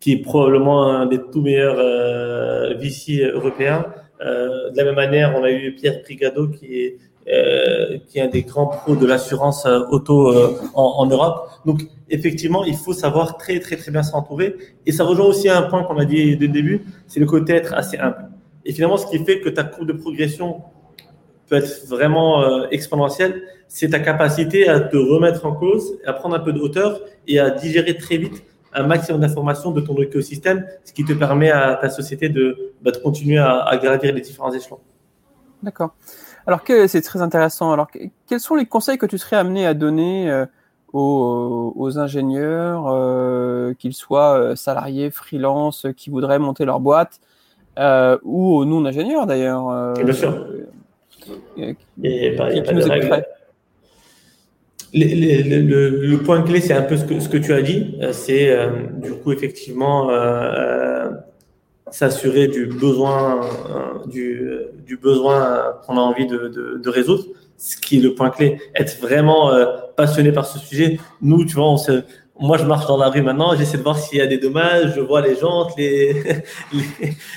qui 0.00 0.12
est 0.12 0.22
probablement 0.22 0.90
un 0.90 1.06
des 1.06 1.20
tout 1.32 1.42
meilleurs 1.42 1.76
VC 2.78 3.30
européens. 3.32 3.86
de 4.20 4.76
la 4.76 4.84
même 4.84 4.96
manière, 4.96 5.34
on 5.36 5.44
a 5.44 5.50
eu 5.50 5.74
Pierre 5.74 6.00
Brigado, 6.02 6.48
qui 6.48 6.80
est 6.80 6.98
euh, 7.26 7.96
qui 8.06 8.18
est 8.18 8.20
un 8.20 8.28
des 8.28 8.42
grands 8.42 8.66
pros 8.66 8.96
de 8.96 9.06
l'assurance 9.06 9.64
euh, 9.64 9.80
auto 9.88 10.28
euh, 10.28 10.58
en, 10.74 10.96
en, 10.98 11.06
Europe. 11.06 11.48
Donc, 11.64 11.80
effectivement, 12.10 12.66
il 12.66 12.76
faut 12.76 12.92
savoir 12.92 13.38
très, 13.38 13.60
très, 13.60 13.76
très 13.76 13.90
bien 13.90 14.02
s'entourer. 14.02 14.56
Et 14.84 14.92
ça 14.92 15.04
rejoint 15.04 15.24
aussi 15.24 15.48
un 15.48 15.62
point 15.62 15.84
qu'on 15.84 15.96
a 15.96 16.04
dit 16.04 16.36
dès 16.36 16.48
le 16.48 16.52
début, 16.52 16.84
c'est 17.06 17.20
le 17.20 17.24
côté 17.24 17.54
être 17.54 17.72
assez 17.72 17.96
humble. 17.96 18.28
Et 18.64 18.72
finalement, 18.72 18.96
ce 18.96 19.06
qui 19.06 19.22
fait 19.24 19.40
que 19.40 19.48
ta 19.48 19.64
courbe 19.64 19.88
de 19.88 19.92
progression 19.92 20.62
peut 21.48 21.56
être 21.56 21.86
vraiment 21.86 22.66
exponentielle, 22.70 23.42
c'est 23.68 23.90
ta 23.90 23.98
capacité 23.98 24.68
à 24.68 24.80
te 24.80 24.96
remettre 24.96 25.44
en 25.44 25.52
cause, 25.52 25.98
à 26.06 26.14
prendre 26.14 26.34
un 26.34 26.40
peu 26.40 26.52
de 26.52 26.60
hauteur 26.60 27.00
et 27.26 27.38
à 27.38 27.50
digérer 27.50 27.96
très 27.96 28.16
vite 28.16 28.42
un 28.74 28.86
maximum 28.86 29.20
d'informations 29.20 29.70
de 29.70 29.80
ton 29.80 29.96
écosystème, 29.96 30.66
ce 30.84 30.92
qui 30.92 31.04
te 31.04 31.12
permet 31.12 31.50
à 31.50 31.76
ta 31.76 31.88
société 31.88 32.28
de, 32.28 32.72
bah, 32.82 32.90
continuer 33.02 33.38
à, 33.38 33.78
gravir 33.80 34.12
les 34.12 34.20
différents 34.20 34.52
échelons. 34.52 34.80
D'accord. 35.62 35.94
Alors, 36.46 36.60
c'est 36.66 37.00
très 37.00 37.22
intéressant. 37.22 37.72
Alors, 37.72 37.88
quels 38.26 38.40
sont 38.40 38.54
les 38.54 38.66
conseils 38.66 38.98
que 38.98 39.06
tu 39.06 39.16
serais 39.16 39.36
amené 39.36 39.66
à 39.66 39.72
donner 39.72 40.30
euh, 40.30 40.44
aux, 40.92 41.98
ingénieurs, 41.98 42.86
euh, 42.88 43.72
qu'ils 43.74 43.94
soient 43.94 44.38
euh, 44.38 44.56
salariés, 44.56 45.10
freelance, 45.10 45.86
qui 45.96 46.10
voudraient 46.10 46.38
monter 46.38 46.64
leur 46.64 46.80
boîte, 46.80 47.20
ou 47.76 48.56
aux 48.56 48.64
non-ingénieurs 48.64 49.26
d'ailleurs 49.26 49.94
Bien 49.94 50.12
sûr. 50.12 50.46
Et, 52.02 52.36
qui, 52.62 52.74
nous 52.74 52.82
le, 54.96 56.16
point 56.18 56.42
clé, 56.42 56.60
c'est 56.60 56.74
un 56.74 56.82
peu 56.82 56.96
ce 56.96 57.04
que, 57.04 57.18
ce 57.18 57.28
que 57.28 57.38
tu 57.38 57.52
as 57.52 57.62
dit. 57.62 57.96
C'est 58.12 58.56
du 59.02 59.12
coup 59.12 59.32
effectivement 59.32 60.10
s'assurer 61.94 62.48
du 62.48 62.66
besoin, 62.66 63.40
euh, 63.70 64.06
du, 64.08 64.50
du 64.84 64.96
besoin 64.96 65.76
qu'on 65.86 65.96
a 65.96 66.00
envie 66.00 66.26
de, 66.26 66.48
de, 66.48 66.80
de, 66.82 66.90
résoudre, 66.90 67.24
ce 67.56 67.76
qui 67.76 67.98
est 67.98 68.00
le 68.00 68.16
point 68.16 68.30
clé. 68.30 68.58
Être 68.74 69.00
vraiment 69.00 69.52
euh, 69.52 69.66
passionné 69.96 70.32
par 70.32 70.44
ce 70.44 70.58
sujet. 70.58 70.98
Nous, 71.22 71.44
tu 71.44 71.54
vois, 71.54 71.70
on, 71.70 71.76
moi, 72.38 72.58
je 72.58 72.64
marche 72.64 72.86
dans 72.86 72.96
la 72.96 73.08
rue 73.10 73.22
maintenant, 73.22 73.54
j'essaie 73.54 73.78
de 73.78 73.82
voir 73.82 73.98
s'il 73.98 74.18
y 74.18 74.20
a 74.20 74.26
des 74.26 74.38
dommages, 74.38 74.94
je 74.96 75.00
vois 75.00 75.20
les 75.20 75.36
jantes, 75.36 75.72
les, 75.78 76.42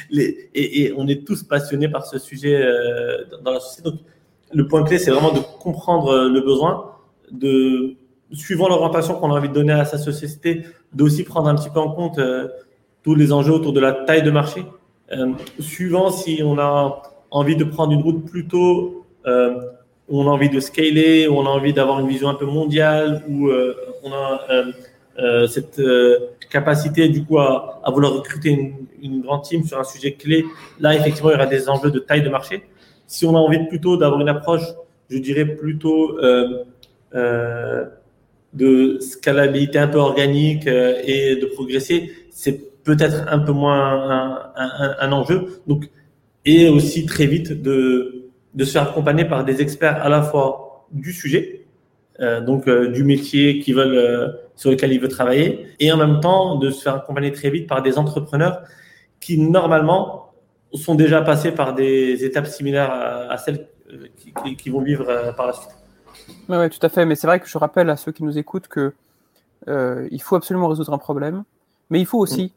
les, 0.09 0.49
et, 0.55 0.93
on 0.97 1.07
est 1.07 1.25
tous 1.25 1.43
passionnés 1.43 1.87
par 1.87 2.05
ce 2.05 2.17
sujet 2.17 2.55
euh, 2.55 3.23
dans 3.43 3.51
la 3.51 3.59
société. 3.59 3.89
Donc, 3.89 3.99
le 4.53 4.67
point 4.67 4.83
clé, 4.83 4.97
c'est 4.97 5.11
vraiment 5.11 5.33
de 5.33 5.41
comprendre 5.59 6.27
le 6.27 6.41
besoin, 6.41 6.93
de 7.31 7.97
suivant 8.31 8.67
l'orientation 8.67 9.15
qu'on 9.15 9.31
a 9.31 9.37
envie 9.37 9.49
de 9.49 9.53
donner 9.53 9.73
à 9.73 9.85
sa 9.85 9.97
société, 9.97 10.63
d'aussi 10.93 11.23
prendre 11.23 11.47
un 11.47 11.55
petit 11.55 11.69
peu 11.69 11.79
en 11.79 11.91
compte 11.91 12.19
euh, 12.19 12.47
tous 13.03 13.15
les 13.15 13.31
enjeux 13.31 13.53
autour 13.53 13.73
de 13.73 13.79
la 13.79 13.93
taille 13.93 14.23
de 14.23 14.31
marché. 14.31 14.65
Euh, 15.11 15.33
suivant 15.59 16.09
si 16.11 16.41
on 16.43 16.59
a 16.59 17.01
envie 17.31 17.55
de 17.55 17.63
prendre 17.63 17.93
une 17.93 18.01
route 18.01 18.25
plutôt 18.25 19.05
euh, 19.25 19.55
où 20.09 20.21
on 20.21 20.27
a 20.27 20.31
envie 20.31 20.49
de 20.49 20.59
scaler, 20.59 21.27
où 21.27 21.35
on 21.35 21.45
a 21.45 21.49
envie 21.49 21.73
d'avoir 21.73 21.99
une 21.99 22.07
vision 22.07 22.29
un 22.29 22.35
peu 22.35 22.45
mondiale, 22.45 23.23
où 23.27 23.47
euh, 23.47 23.75
on 24.03 24.11
a 24.11 24.41
euh, 25.19 25.47
cette 25.47 25.81
capacité 26.49 27.09
du 27.09 27.25
coup 27.25 27.39
à, 27.39 27.81
à 27.83 27.91
vouloir 27.91 28.13
recruter 28.13 28.49
une, 28.49 28.73
une, 29.01 29.21
grande 29.21 29.43
team 29.43 29.63
sur 29.63 29.79
un 29.79 29.83
sujet 29.83 30.13
clé. 30.13 30.45
Là, 30.79 30.95
effectivement, 30.95 31.29
il 31.31 31.33
y 31.33 31.35
aura 31.35 31.47
des 31.47 31.67
enjeux 31.69 31.91
de 31.91 31.99
taille 31.99 32.21
de 32.21 32.29
marché. 32.29 32.63
Si 33.07 33.25
on 33.25 33.35
a 33.35 33.39
envie 33.39 33.65
plutôt 33.67 33.97
d'avoir 33.97 34.21
une 34.21 34.29
approche, 34.29 34.63
je 35.09 35.17
dirais 35.17 35.45
plutôt 35.45 36.17
de 38.53 38.97
scalabilité 38.99 39.77
un 39.79 39.87
peu 39.87 39.99
organique 39.99 40.67
et 40.67 41.35
de 41.35 41.45
progresser, 41.47 42.11
c'est 42.31 42.83
peut-être 42.83 43.25
un 43.27 43.39
peu 43.39 43.51
moins 43.51 43.75
un, 43.75 44.51
un, 44.55 44.95
un 44.99 45.11
enjeu. 45.11 45.61
Donc, 45.67 45.89
et 46.47 46.69
aussi 46.69 47.05
très 47.05 47.25
vite 47.25 47.61
de, 47.61 48.16
de 48.57 48.65
se 48.65 48.71
faire 48.71 48.89
accompagner 48.89 49.23
par 49.23 49.45
des 49.45 49.61
experts 49.61 50.03
à 50.03 50.09
la 50.09 50.23
fois 50.23 50.87
du 50.91 51.13
sujet, 51.13 51.67
euh, 52.19 52.41
donc 52.41 52.67
euh, 52.67 52.89
du 52.89 53.03
métier 53.03 53.59
qui 53.59 53.71
veulent, 53.71 53.95
euh, 53.95 54.29
sur 54.55 54.71
lequel 54.71 54.91
ils 54.91 54.99
veulent 54.99 55.11
travailler, 55.11 55.67
et 55.79 55.91
en 55.91 55.97
même 55.97 56.19
temps 56.19 56.55
de 56.55 56.71
se 56.71 56.81
faire 56.81 56.95
accompagner 56.95 57.31
très 57.31 57.51
vite 57.51 57.67
par 57.67 57.83
des 57.83 57.99
entrepreneurs 57.99 58.63
qui 59.19 59.37
normalement 59.37 60.31
sont 60.73 60.95
déjà 60.95 61.21
passés 61.21 61.51
par 61.51 61.75
des 61.75 62.25
étapes 62.25 62.47
similaires 62.47 62.91
à, 62.91 63.37
celles 63.37 63.67
qui, 64.17 64.55
qui, 64.55 64.69
vont 64.69 64.81
vivre 64.81 65.05
par 65.37 65.47
la 65.47 65.53
suite. 65.53 65.69
Oui, 66.49 66.57
ouais, 66.57 66.69
tout 66.69 66.83
à 66.85 66.89
fait. 66.89 67.05
Mais 67.05 67.15
c'est 67.15 67.27
vrai 67.27 67.39
que 67.39 67.47
je 67.47 67.57
rappelle 67.57 67.89
à 67.89 67.95
ceux 67.95 68.11
qui 68.11 68.23
nous 68.23 68.37
écoutent 68.37 68.67
que 68.67 68.93
il 69.67 70.21
faut 70.21 70.35
absolument 70.35 70.67
résoudre 70.67 70.93
un 70.93 70.97
problème, 70.97 71.43
mais 71.89 71.99
il 71.99 72.05
faut 72.05 72.19
aussi 72.19 72.51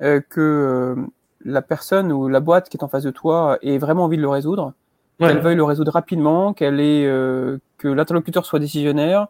mm. 0.00 0.20
que 0.28 0.96
la 1.44 1.62
personne 1.62 2.12
ou 2.12 2.28
la 2.28 2.40
boîte 2.40 2.68
qui 2.68 2.76
est 2.76 2.84
en 2.84 2.88
face 2.88 3.04
de 3.04 3.10
toi 3.10 3.58
ait 3.62 3.78
vraiment 3.78 4.04
envie 4.04 4.16
de 4.16 4.22
le 4.22 4.28
résoudre, 4.28 4.72
qu'elle 5.18 5.38
veuille 5.38 5.56
le 5.56 5.64
résoudre 5.64 5.92
rapidement, 5.92 6.52
qu'elle 6.52 6.78
euh, 6.80 7.58
que 7.78 7.88
l'interlocuteur 7.88 8.44
soit 8.44 8.58
décisionnaire, 8.58 9.28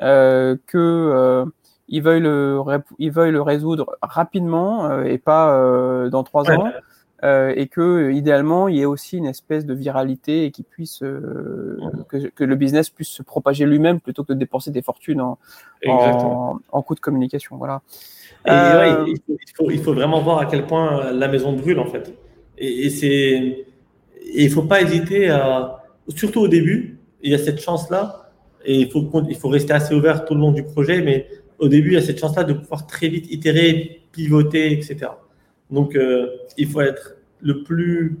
euh, 0.00 0.56
que 0.66 0.78
euh, 0.78 1.44
il 1.88 2.02
veuille 2.02 2.20
le 2.20 2.60
il 2.98 3.10
veuille 3.10 3.32
le 3.32 3.42
résoudre 3.42 3.96
rapidement 4.02 4.86
euh, 4.86 5.04
et 5.04 5.18
pas 5.18 5.54
euh, 5.54 6.08
dans 6.10 6.22
trois 6.22 6.50
ans. 6.50 6.70
et 7.24 7.66
que 7.66 8.12
idéalement 8.12 8.68
il 8.68 8.76
y 8.76 8.82
ait 8.82 8.84
aussi 8.84 9.16
une 9.16 9.26
espèce 9.26 9.66
de 9.66 9.74
viralité 9.74 10.44
et 10.44 10.52
puisse 10.52 11.00
que, 11.00 12.28
que, 12.28 12.44
le 12.44 12.54
business 12.54 12.90
puisse 12.90 13.08
se 13.08 13.24
propager 13.24 13.66
lui-même 13.66 13.98
plutôt 13.98 14.22
que 14.22 14.32
de 14.32 14.38
dépenser 14.38 14.70
des 14.70 14.82
fortunes 14.82 15.20
en, 15.20 15.36
en, 15.88 16.60
en 16.70 16.82
coûts 16.82 16.94
de 16.94 17.00
communication 17.00 17.56
voilà 17.56 17.82
et 18.46 18.50
il, 18.50 19.18
faut, 19.56 19.70
il, 19.70 19.80
faut, 19.80 19.94
vraiment 19.94 20.20
voir 20.22 20.38
à 20.38 20.46
quel 20.46 20.64
point 20.64 21.10
la 21.10 21.28
maison 21.28 21.52
brûle 21.52 21.80
en 21.80 21.86
fait. 21.86 22.14
Et, 22.56 22.86
et 22.86 22.90
c'est, 22.90 23.66
il 24.34 24.50
faut 24.50 24.62
pas 24.62 24.82
hésiter 24.82 25.28
à, 25.28 25.82
surtout 26.08 26.40
au 26.40 26.48
début, 26.48 26.98
il 27.22 27.32
y 27.32 27.34
a 27.34 27.38
cette 27.38 27.60
chance-là, 27.60 28.30
et 28.64 28.74
il 28.74 28.90
faut, 28.90 29.10
il 29.28 29.36
faut 29.36 29.48
rester 29.48 29.72
assez 29.72 29.94
ouvert 29.94 30.24
tout 30.24 30.34
le 30.34 30.40
long 30.40 30.52
du 30.52 30.62
projet, 30.62 31.00
mais 31.02 31.26
au 31.58 31.68
début, 31.68 31.90
il 31.90 31.94
y 31.94 31.96
a 31.96 32.02
cette 32.02 32.18
chance-là 32.18 32.44
de 32.44 32.52
pouvoir 32.52 32.86
très 32.86 33.08
vite 33.08 33.30
itérer, 33.30 34.02
pivoter, 34.12 34.72
etc. 34.72 35.10
Donc, 35.70 35.96
euh, 35.96 36.28
il 36.56 36.68
faut 36.68 36.80
être 36.80 37.16
le 37.40 37.62
plus 37.62 38.18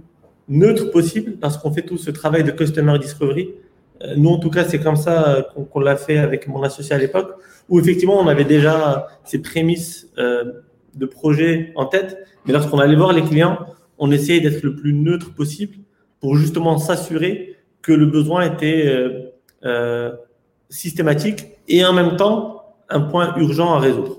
neutre 0.48 0.90
possible 0.90 1.34
lorsqu'on 1.42 1.72
fait 1.72 1.82
tout 1.82 1.98
ce 1.98 2.10
travail 2.10 2.44
de 2.44 2.50
customer 2.50 2.98
discovery. 2.98 3.50
Euh, 4.02 4.14
nous, 4.16 4.30
en 4.30 4.38
tout 4.38 4.50
cas, 4.50 4.64
c'est 4.64 4.80
comme 4.80 4.96
ça 4.96 5.48
qu'on 5.72 5.80
l'a 5.80 5.96
fait 5.96 6.18
avec 6.18 6.48
mon 6.48 6.62
associé 6.62 6.94
à 6.94 6.98
l'époque 6.98 7.34
où 7.68 7.78
effectivement 7.78 8.18
on 8.18 8.26
avait 8.28 8.44
déjà 8.44 9.08
ces 9.24 9.40
prémices 9.40 10.08
euh, 10.18 10.44
de 10.94 11.06
projet 11.06 11.72
en 11.76 11.86
tête, 11.86 12.16
mais 12.46 12.52
lorsqu'on 12.52 12.78
allait 12.78 12.96
voir 12.96 13.12
les 13.12 13.22
clients, 13.22 13.58
on 13.98 14.10
essayait 14.10 14.40
d'être 14.40 14.62
le 14.62 14.74
plus 14.74 14.92
neutre 14.94 15.34
possible 15.34 15.76
pour 16.20 16.36
justement 16.36 16.78
s'assurer 16.78 17.56
que 17.82 17.92
le 17.92 18.06
besoin 18.06 18.42
était 18.42 18.86
euh, 18.86 19.32
euh, 19.64 20.12
systématique 20.68 21.46
et 21.68 21.84
en 21.84 21.92
même 21.92 22.16
temps 22.16 22.74
un 22.88 23.00
point 23.00 23.36
urgent 23.36 23.74
à 23.74 23.78
résoudre. 23.78 24.16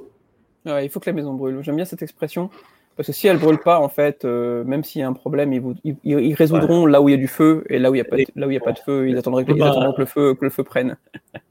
Ouais, 0.66 0.86
il 0.86 0.90
faut 0.90 1.00
que 1.00 1.10
la 1.10 1.14
maison 1.14 1.34
brûle. 1.34 1.62
J'aime 1.64 1.76
bien 1.76 1.86
cette 1.86 2.02
expression. 2.02 2.50
Parce 2.96 3.08
que 3.08 3.14
si 3.14 3.28
elle 3.28 3.38
brûle 3.38 3.60
pas, 3.60 3.80
en 3.80 3.88
fait, 3.88 4.26
euh, 4.26 4.66
même 4.66 4.84
s'il 4.84 5.00
y 5.00 5.04
a 5.06 5.08
un 5.08 5.14
problème, 5.14 5.54
ils, 5.54 5.62
vous, 5.62 5.74
ils, 5.86 5.96
ils 6.04 6.34
résoudront 6.34 6.84
ouais. 6.84 6.92
là 6.92 7.02
où 7.02 7.08
il 7.08 7.14
y 7.14 7.16
a 7.16 7.18
du 7.18 7.30
feu 7.30 7.64
et 7.70 7.80
là 7.80 7.90
où 7.90 7.96
il 7.96 7.98
n'y 7.98 8.02
a, 8.02 8.04
pas 8.04 8.18
de, 8.18 8.26
là 8.36 8.46
où 8.46 8.52
il 8.52 8.56
y 8.56 8.58
a 8.58 8.60
pas 8.60 8.74
de 8.74 8.80
feu, 8.80 9.08
ils 9.08 9.18
attendront, 9.18 9.44
que, 9.46 10.00
le 10.02 10.06
feu, 10.06 10.34
que 10.34 10.44
le 10.44 10.52
feu 10.52 10.64
prenne. 10.64 10.98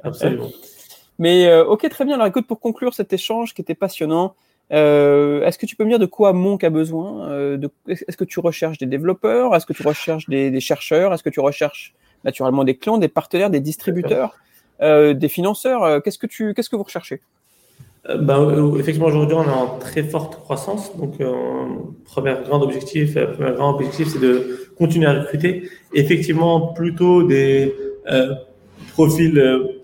Absolument. 0.02 0.48
Mais 1.18 1.46
euh, 1.46 1.64
ok, 1.64 1.88
très 1.88 2.04
bien. 2.04 2.16
Alors 2.16 2.26
écoute, 2.26 2.46
pour 2.46 2.60
conclure 2.60 2.92
cet 2.92 3.14
échange 3.14 3.54
qui 3.54 3.62
était 3.62 3.74
passionnant, 3.74 4.34
euh, 4.72 5.44
est-ce 5.44 5.58
que 5.58 5.66
tu 5.66 5.76
peux 5.76 5.84
me 5.84 5.90
dire 5.90 5.98
de 5.98 6.06
quoi 6.06 6.32
Monk 6.32 6.62
a 6.64 6.70
besoin 6.70 7.28
euh, 7.30 7.58
Est-ce 7.86 8.16
que 8.16 8.24
tu 8.24 8.40
recherches 8.40 8.78
des 8.78 8.86
développeurs 8.86 9.54
Est-ce 9.54 9.66
que 9.66 9.72
tu 9.72 9.86
recherches 9.86 10.28
des, 10.28 10.60
chercheurs 10.60 11.14
Est-ce 11.14 11.22
que 11.22 11.30
tu 11.30 11.40
recherches 11.40 11.94
naturellement 12.24 12.64
des 12.64 12.76
clients, 12.76 12.98
des 12.98 13.08
partenaires, 13.08 13.50
des 13.50 13.60
distributeurs, 13.60 14.36
euh, 14.82 15.14
des 15.14 15.28
financeurs 15.28 16.02
Qu'est-ce 16.02 16.18
que 16.18 16.26
tu, 16.26 16.52
qu'est-ce 16.54 16.68
que 16.68 16.76
vous 16.76 16.82
recherchez? 16.82 17.20
Ben, 18.20 18.74
effectivement, 18.78 19.08
aujourd'hui, 19.08 19.36
on 19.36 19.44
est 19.44 19.48
en 19.48 19.78
très 19.78 20.02
forte 20.02 20.36
croissance. 20.36 20.96
Donc, 20.96 21.18
premier 22.04 22.34
grand 22.44 22.62
objectif, 22.62 23.14
premier 23.14 23.52
grand 23.52 23.74
objectif, 23.74 24.08
c'est 24.08 24.20
de 24.20 24.70
continuer 24.78 25.06
à 25.06 25.20
recruter. 25.20 25.68
Effectivement, 25.92 26.72
plutôt 26.72 27.24
des 27.24 27.74
profils 28.92 29.42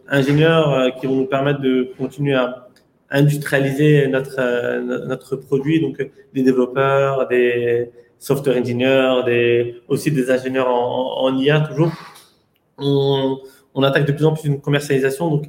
ingénieurs 0.08 0.94
qui 0.98 1.06
vont 1.06 1.16
nous 1.16 1.26
permettre 1.26 1.60
de 1.60 1.92
continuer 1.98 2.34
à 2.34 2.63
industrialiser 3.10 4.08
notre, 4.08 4.36
euh, 4.38 4.80
notre 5.06 5.36
produit, 5.36 5.80
donc 5.80 5.96
des 6.34 6.42
développeurs, 6.42 7.28
des 7.28 7.90
software 8.18 8.56
engineers, 8.56 9.22
des, 9.24 9.76
aussi 9.88 10.10
des 10.10 10.30
ingénieurs 10.30 10.68
en, 10.68 11.24
en, 11.24 11.38
IA 11.38 11.60
toujours. 11.60 11.92
On, 12.78 13.38
on, 13.74 13.82
attaque 13.82 14.06
de 14.06 14.12
plus 14.12 14.24
en 14.24 14.32
plus 14.32 14.48
une 14.48 14.60
commercialisation, 14.60 15.30
donc 15.30 15.44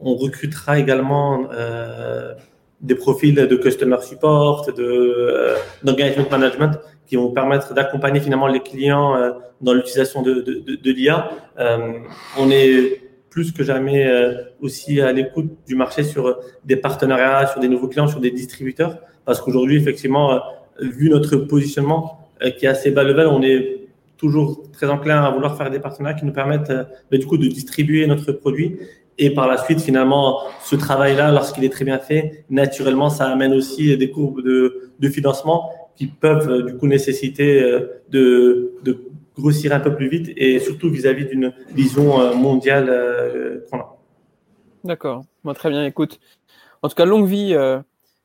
on 0.00 0.14
recrutera 0.16 0.78
également 0.78 1.48
euh, 1.52 2.34
des 2.80 2.94
profils 2.94 3.34
de 3.34 3.56
customer 3.56 4.00
support, 4.02 4.66
de 4.72 4.82
euh, 4.82 5.56
d'engagement 5.82 6.26
management 6.30 6.78
qui 7.06 7.16
vont 7.16 7.30
permettre 7.30 7.74
d'accompagner 7.74 8.20
finalement 8.20 8.46
les 8.46 8.60
clients 8.60 9.16
euh, 9.16 9.32
dans 9.60 9.74
l'utilisation 9.74 10.22
de, 10.22 10.34
de, 10.34 10.54
de, 10.54 10.76
de 10.76 10.90
l'IA. 10.92 11.30
Euh, 11.58 11.98
on 12.38 12.50
est 12.50 13.09
plus 13.30 13.52
que 13.52 13.62
jamais 13.62 14.06
euh, 14.06 14.34
aussi 14.60 15.00
à 15.00 15.12
l'écoute 15.12 15.50
du 15.66 15.76
marché 15.76 16.02
sur 16.02 16.38
des 16.64 16.76
partenariats, 16.76 17.46
sur 17.46 17.60
des 17.60 17.68
nouveaux 17.68 17.88
clients, 17.88 18.08
sur 18.08 18.20
des 18.20 18.32
distributeurs. 18.32 18.98
Parce 19.24 19.40
qu'aujourd'hui, 19.40 19.76
effectivement, 19.76 20.32
euh, 20.32 20.38
vu 20.80 21.08
notre 21.08 21.36
positionnement 21.36 22.28
euh, 22.42 22.50
qui 22.50 22.66
est 22.66 22.68
assez 22.68 22.90
bas 22.90 23.04
level, 23.04 23.28
on 23.28 23.42
est 23.42 23.86
toujours 24.16 24.70
très 24.72 24.88
enclin 24.88 25.22
à 25.22 25.30
vouloir 25.30 25.56
faire 25.56 25.70
des 25.70 25.78
partenariats 25.78 26.18
qui 26.18 26.26
nous 26.26 26.32
permettent 26.32 26.72
bah, 27.10 27.16
du 27.16 27.24
coup 27.24 27.38
de 27.38 27.46
distribuer 27.46 28.06
notre 28.06 28.32
produit. 28.32 28.78
Et 29.16 29.30
par 29.30 29.46
la 29.46 29.58
suite, 29.58 29.80
finalement, 29.80 30.40
ce 30.62 30.76
travail-là, 30.76 31.30
lorsqu'il 31.30 31.64
est 31.64 31.70
très 31.70 31.84
bien 31.84 31.98
fait, 31.98 32.44
naturellement, 32.50 33.10
ça 33.10 33.26
amène 33.26 33.52
aussi 33.52 33.96
des 33.96 34.10
courbes 34.10 34.42
de, 34.42 34.92
de 34.98 35.08
financement 35.08 35.70
qui 35.94 36.06
peuvent 36.06 36.64
du 36.64 36.76
coup 36.76 36.86
nécessiter 36.86 37.62
de, 38.10 38.72
de 38.82 39.10
grossir 39.40 39.72
un 39.72 39.80
peu 39.80 39.94
plus 39.94 40.08
vite 40.08 40.30
et 40.36 40.58
surtout 40.58 40.90
vis-à-vis 40.90 41.26
d'une 41.26 41.52
vision 41.74 42.20
euh, 42.20 42.34
mondiale 42.34 42.88
euh, 42.88 43.66
qu'on 43.70 43.78
a. 43.78 43.96
D'accord. 44.84 45.24
très 45.54 45.70
bien. 45.70 45.84
Écoute, 45.84 46.20
en 46.82 46.88
tout 46.88 46.94
cas, 46.94 47.04
longue 47.04 47.26
vie 47.26 47.54
euh, 47.54 47.78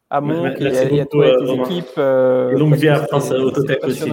à 0.10 0.22
Monk 0.22 0.60
et, 0.60 1.02
à 1.02 1.06
toi 1.06 1.28
et 1.28 1.36
tes 1.38 1.54
équipes. 1.54 1.98
longue 1.98 2.76
vie 2.76 2.90
à 2.90 3.06
France 3.08 3.32
Autotech 3.32 3.84
aussi. 3.84 4.10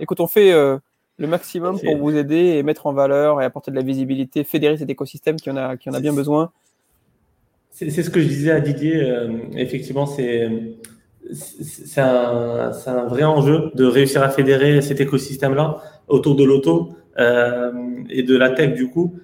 Écoute, 0.00 0.20
on 0.20 0.26
fait 0.26 0.52
le 0.52 1.26
maximum 1.26 1.80
pour 1.80 1.96
vous 1.96 2.16
aider 2.16 2.56
et 2.56 2.62
mettre 2.62 2.86
en 2.86 2.92
valeur 2.92 3.40
et 3.40 3.44
apporter 3.44 3.70
de 3.70 3.76
la 3.76 3.82
visibilité, 3.82 4.44
fédérer 4.44 4.76
cet 4.76 4.90
écosystème 4.90 5.36
qui 5.36 5.50
en 5.50 5.56
a, 5.56 5.76
qui 5.76 5.88
en 5.90 5.94
a 5.94 6.00
bien 6.00 6.12
besoin. 6.12 6.50
C'est 7.70 7.90
ce 7.90 8.10
que 8.10 8.20
je 8.20 8.26
disais 8.26 8.50
à 8.50 8.60
Didier. 8.60 9.08
effectivement, 9.56 10.06
c'est 10.06 10.50
c'est 11.32 12.00
un, 12.00 12.72
un, 12.86 13.04
vrai 13.06 13.24
enjeu 13.24 13.70
de 13.74 13.84
réussir 13.84 14.22
à 14.22 14.30
fédérer 14.30 14.80
cet 14.80 15.00
écosystème-là 15.00 15.82
autour 16.08 16.36
de 16.36 16.44
l'auto 16.44 16.94
euh, 17.18 17.72
et 18.08 18.22
de 18.22 18.36
la 18.36 18.50
tech 18.50 18.74
du 18.74 18.88
coup, 18.90 19.18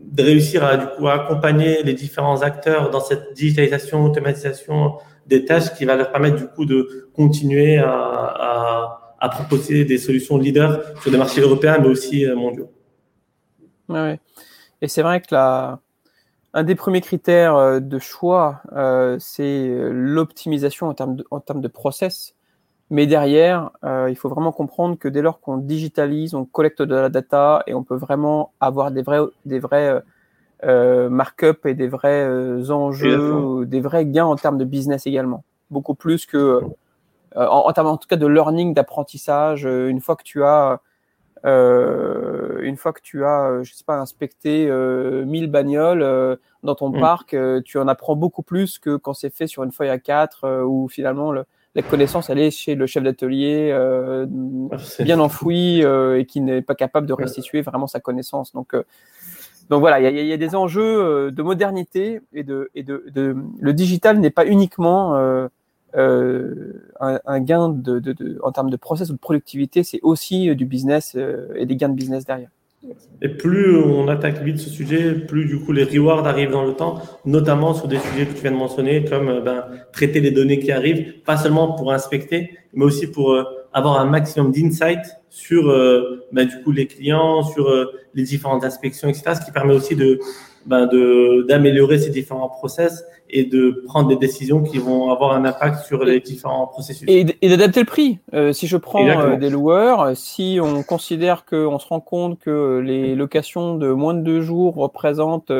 de 0.00 0.22
réussir 0.22 0.64
à 0.64 0.76
du 0.76 0.86
coup 0.86 1.08
accompagner 1.08 1.82
les 1.82 1.94
différents 1.94 2.42
acteurs 2.42 2.90
dans 2.90 3.00
cette 3.00 3.34
digitalisation, 3.34 4.04
automatisation 4.04 4.94
des 5.26 5.44
tâches 5.44 5.74
qui 5.74 5.84
va 5.84 5.96
leur 5.96 6.10
permettre 6.10 6.36
du 6.36 6.46
coup 6.46 6.64
de 6.64 7.10
continuer 7.14 7.78
à, 7.78 9.16
à, 9.18 9.28
proposer 9.30 9.86
des 9.86 9.96
solutions 9.96 10.36
leaders 10.36 10.82
sur 11.00 11.10
des 11.10 11.16
marchés 11.16 11.40
européens 11.40 11.78
mais 11.80 11.88
aussi 11.88 12.26
euh, 12.26 12.36
mondiaux. 12.36 12.70
Ouais, 13.88 14.20
Et 14.82 14.88
c'est 14.88 15.02
vrai 15.02 15.20
que 15.20 15.28
la, 15.30 15.80
un 16.52 16.62
des 16.62 16.74
premiers 16.74 17.00
critères 17.00 17.80
de 17.80 17.98
choix, 17.98 18.62
c'est 19.18 19.68
l'optimisation 19.90 20.88
en 20.88 20.94
en 21.30 21.40
termes 21.40 21.60
de 21.60 21.68
process. 21.68 22.34
Mais 22.94 23.08
derrière, 23.08 23.72
il 23.82 24.14
faut 24.14 24.28
vraiment 24.28 24.52
comprendre 24.52 24.96
que 24.96 25.08
dès 25.08 25.20
lors 25.20 25.40
qu'on 25.40 25.56
digitalise, 25.56 26.32
on 26.34 26.44
collecte 26.44 26.80
de 26.80 26.94
la 26.94 27.08
data 27.08 27.64
et 27.66 27.74
on 27.74 27.82
peut 27.82 27.96
vraiment 27.96 28.52
avoir 28.60 28.92
des 28.92 29.02
vrais, 29.02 29.18
des 29.44 29.58
vrais 29.58 30.00
euh, 30.64 31.10
markup 31.10 31.66
et 31.66 31.74
des 31.74 31.88
vrais 31.88 32.24
euh, 32.24 32.70
enjeux, 32.70 33.66
des 33.66 33.80
vrais 33.80 34.06
gains 34.06 34.24
en 34.24 34.36
termes 34.36 34.56
de 34.56 34.64
business 34.64 35.06
également. 35.06 35.44
Beaucoup 35.70 35.96
plus 35.96 36.24
que, 36.24 36.62
euh, 37.36 37.46
en, 37.46 37.70
termes 37.72 37.88
en 37.88 37.96
tout 37.96 38.06
cas 38.08 38.16
de 38.16 38.26
learning, 38.26 38.72
d'apprentissage, 38.72 39.64
une 39.64 40.00
fois 40.00 40.14
que 40.16 40.22
tu 40.22 40.44
as, 40.44 40.80
une 41.42 42.76
fois 42.78 42.92
que 42.92 43.02
tu 43.02 43.24
as, 43.24 43.62
je 43.62 43.74
sais 43.74 43.84
pas, 43.84 43.98
inspecté 43.98 44.70
1000 44.70 45.50
bagnoles 45.50 46.38
dans 46.62 46.74
ton 46.76 46.90
mm. 46.90 47.00
parc, 47.00 47.36
tu 47.64 47.78
en 47.78 47.88
apprends 47.88 48.16
beaucoup 48.16 48.42
plus 48.42 48.78
que 48.78 48.96
quand 48.96 49.12
c'est 49.12 49.34
fait 49.34 49.48
sur 49.48 49.64
une 49.64 49.72
feuille 49.72 49.90
A4 49.90 50.62
où 50.62 50.88
finalement 50.88 51.34
la 51.74 51.82
connaissance 51.82 52.30
elle 52.30 52.38
est 52.38 52.50
chez 52.50 52.74
le 52.74 52.86
chef 52.86 53.02
d'atelier 53.02 53.70
euh, 53.72 54.26
bien 55.00 55.18
enfoui 55.18 55.80
et 55.80 56.26
qui 56.26 56.40
n'est 56.40 56.62
pas 56.62 56.74
capable 56.74 57.06
de 57.06 57.12
restituer 57.12 57.62
vraiment 57.62 57.86
sa 57.86 58.00
connaissance. 58.00 58.52
Donc 58.52 58.74
donc 59.70 59.80
voilà, 59.80 60.10
il 60.10 60.26
y, 60.26 60.32
a 60.32 60.36
des 60.36 60.54
enjeux 60.54 60.82
euh, 60.82 61.30
de 61.30 61.42
modernité 61.42 62.20
et 62.32 62.42
de, 62.42 62.70
et 62.74 62.82
de, 62.82 63.02
le 63.58 63.72
digital 63.72 64.18
n'est 64.18 64.30
pas 64.30 64.44
uniquement 64.46 65.16
euh, 65.16 65.48
euh, 65.96 66.92
un, 67.00 67.40
gain 67.40 67.70
de, 67.70 68.38
en 68.42 68.52
termes 68.52 68.68
de 68.68 68.76
process 68.76 69.08
ou 69.10 69.14
de 69.14 69.18
productivité, 69.18 69.82
c'est 69.82 70.00
aussi 70.02 70.54
du 70.54 70.66
business 70.66 71.16
et 71.54 71.66
des 71.66 71.76
gains 71.76 71.88
de 71.88 71.94
business 71.94 72.26
derrière. 72.26 72.50
Et 73.22 73.28
plus 73.28 73.76
on 73.76 74.08
attaque 74.08 74.42
vite 74.42 74.58
ce 74.58 74.68
sujet, 74.68 75.14
plus 75.14 75.46
du 75.46 75.58
coup 75.58 75.72
les 75.72 75.84
rewards 75.84 76.26
arrivent 76.26 76.50
dans 76.50 76.64
le 76.64 76.74
temps, 76.74 77.00
notamment 77.24 77.72
sur 77.72 77.88
des 77.88 77.98
sujets 77.98 78.26
que 78.26 78.34
tu 78.34 78.42
viens 78.42 78.52
de 78.52 78.56
mentionner, 78.56 79.04
comme 79.04 79.40
ben, 79.42 79.64
traiter 79.92 80.20
les 80.20 80.30
données 80.30 80.58
qui 80.58 80.70
arrivent, 80.70 81.22
pas 81.24 81.36
seulement 81.36 81.72
pour 81.72 81.92
inspecter, 81.92 82.58
mais 82.74 82.84
aussi 82.84 83.06
pour 83.06 83.34
avoir 83.74 84.00
un 84.00 84.06
maximum 84.06 84.52
d'insight 84.52 85.00
sur 85.28 85.68
euh, 85.68 86.24
bah, 86.32 86.44
du 86.44 86.62
coup 86.62 86.70
les 86.70 86.86
clients, 86.86 87.42
sur 87.42 87.68
euh, 87.68 87.92
les 88.14 88.22
différentes 88.22 88.64
inspections, 88.64 89.08
etc. 89.08 89.34
Ce 89.40 89.44
qui 89.44 89.50
permet 89.50 89.74
aussi 89.74 89.96
de 89.96 90.20
bah, 90.66 90.86
d'améliorer 91.48 91.98
ces 91.98 92.10
différents 92.10 92.48
process 92.48 93.04
et 93.30 93.44
de 93.44 93.82
prendre 93.86 94.08
des 94.08 94.16
décisions 94.16 94.62
qui 94.62 94.78
vont 94.78 95.10
avoir 95.10 95.32
un 95.32 95.44
impact 95.44 95.86
sur 95.86 96.04
les 96.04 96.20
différents 96.20 96.66
processus. 96.66 97.08
Et, 97.08 97.24
d'adapter 97.24 97.80
le 97.80 97.86
prix. 97.86 98.18
Euh, 98.32 98.52
si 98.52 98.66
je 98.66 98.76
prends 98.76 99.36
des 99.36 99.50
loueurs, 99.50 100.16
si 100.16 100.58
on 100.62 100.82
considère 100.82 101.44
qu'on 101.44 101.78
se 101.78 101.88
rend 101.88 102.00
compte 102.00 102.38
que 102.38 102.80
les 102.84 103.14
locations 103.14 103.76
de 103.76 103.88
moins 103.88 104.14
de 104.14 104.20
deux 104.20 104.40
jours 104.40 104.76
représentent 104.76 105.52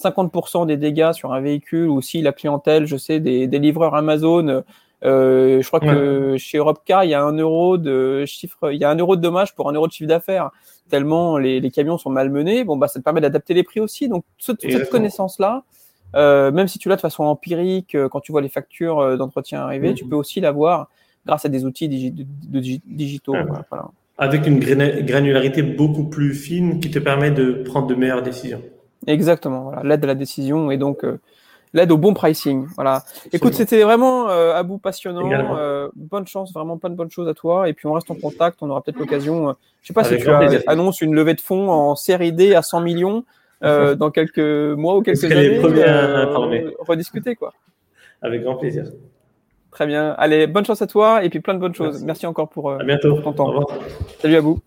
50% 0.00 0.66
des 0.66 0.76
dégâts 0.76 1.12
sur 1.12 1.32
un 1.32 1.40
véhicule, 1.40 1.88
ou 1.88 2.00
si 2.00 2.22
la 2.22 2.32
clientèle, 2.32 2.86
je 2.86 2.96
sais, 2.96 3.20
des, 3.20 3.46
des 3.46 3.58
livreurs 3.58 3.94
Amazon 3.94 4.62
euh, 5.04 5.62
je 5.62 5.66
crois 5.66 5.80
que 5.80 6.36
chez 6.38 6.58
Europcar, 6.58 7.04
il 7.04 7.10
y 7.10 7.14
a 7.14 7.22
un 7.22 7.36
euro 7.36 7.78
de 7.78 8.24
chiffre, 8.26 8.72
il 8.72 8.78
y 8.78 8.84
a 8.84 8.90
un 8.90 8.96
euro 8.96 9.16
de 9.16 9.20
dommage 9.20 9.54
pour 9.54 9.68
un 9.68 9.72
euro 9.72 9.86
de 9.86 9.92
chiffre 9.92 10.08
d'affaires. 10.08 10.50
Tellement 10.88 11.38
les, 11.38 11.60
les, 11.60 11.70
camions 11.70 11.98
sont 11.98 12.10
malmenés. 12.10 12.64
Bon, 12.64 12.76
bah, 12.76 12.88
ça 12.88 12.98
te 12.98 13.04
permet 13.04 13.20
d'adapter 13.20 13.54
les 13.54 13.62
prix 13.62 13.80
aussi. 13.80 14.08
Donc, 14.08 14.24
cette, 14.38 14.62
cette 14.62 14.90
connaissance-là, 14.90 15.64
euh, 16.14 16.50
même 16.50 16.68
si 16.68 16.78
tu 16.78 16.88
l'as 16.88 16.96
de 16.96 17.00
façon 17.00 17.24
empirique, 17.24 17.94
euh, 17.94 18.08
quand 18.08 18.20
tu 18.20 18.32
vois 18.32 18.40
les 18.40 18.48
factures 18.48 18.98
euh, 18.98 19.16
d'entretien 19.16 19.60
arriver, 19.60 19.94
tu 19.94 20.04
mhm. 20.04 20.10
peux 20.10 20.16
aussi 20.16 20.40
l'avoir 20.40 20.88
grâce 21.26 21.44
à 21.44 21.48
des 21.48 21.64
outils 21.64 21.88
digitaux. 21.88 23.34
Voilà. 23.68 23.90
Avec 24.16 24.46
une 24.46 24.58
granularité 24.58 25.62
beaucoup 25.62 26.04
plus 26.04 26.34
fine 26.34 26.80
qui 26.80 26.90
te 26.90 26.98
permet 26.98 27.30
de 27.30 27.62
prendre 27.64 27.86
de 27.86 27.94
meilleures 27.94 28.22
décisions. 28.22 28.62
Exactement. 29.06 29.64
Voilà. 29.64 29.82
L'aide 29.82 30.04
à 30.04 30.06
la 30.08 30.14
décision 30.14 30.70
et 30.70 30.76
donc 30.76 31.04
l'aide 31.72 31.92
au 31.92 31.96
bon 31.96 32.14
pricing. 32.14 32.66
Voilà. 32.74 33.02
Écoute, 33.32 33.54
c'était 33.54 33.82
vraiment 33.82 34.28
euh, 34.28 34.54
à 34.54 34.62
bout 34.62 34.78
passionnant. 34.78 35.28
Euh, 35.30 35.88
bonne 35.94 36.26
chance, 36.26 36.52
vraiment 36.52 36.78
plein 36.78 36.90
de 36.90 36.94
bonnes 36.94 37.10
choses 37.10 37.28
à 37.28 37.34
toi. 37.34 37.68
Et 37.68 37.72
puis 37.72 37.86
on 37.86 37.92
reste 37.92 38.10
en 38.10 38.14
contact. 38.14 38.58
On 38.62 38.70
aura 38.70 38.82
peut-être 38.82 38.98
l'occasion. 38.98 39.50
Euh, 39.50 39.52
je 39.82 39.88
sais 39.88 39.94
pas 39.94 40.04
si 40.04 40.16
tu 40.16 40.28
annonces 40.66 41.00
une 41.00 41.14
levée 41.14 41.34
de 41.34 41.40
fonds 41.40 41.70
en 41.70 41.96
série 41.96 42.32
D 42.32 42.54
à 42.54 42.62
100 42.62 42.80
millions 42.80 43.24
dans 43.62 44.10
quelques 44.10 44.38
mois 44.38 44.96
ou 44.96 45.02
quelques 45.02 45.24
années. 45.24 45.60
rediscuter 46.78 47.34
quoi. 47.36 47.52
Avec 48.22 48.42
grand 48.42 48.56
plaisir. 48.56 48.84
Très 49.70 49.86
bien. 49.86 50.14
Allez, 50.18 50.46
bonne 50.46 50.64
chance 50.64 50.82
à 50.82 50.86
toi 50.86 51.24
et 51.24 51.28
puis 51.28 51.40
plein 51.40 51.54
de 51.54 51.60
bonnes 51.60 51.74
choses. 51.74 52.02
Merci, 52.02 52.26
encore 52.26 52.48
pour, 52.48 52.72
à 52.72 52.82
bientôt. 52.82 53.20
ton 53.20 53.32
temps. 53.32 53.66
Salut 54.20 54.36
à 54.36 54.40
vous. 54.40 54.58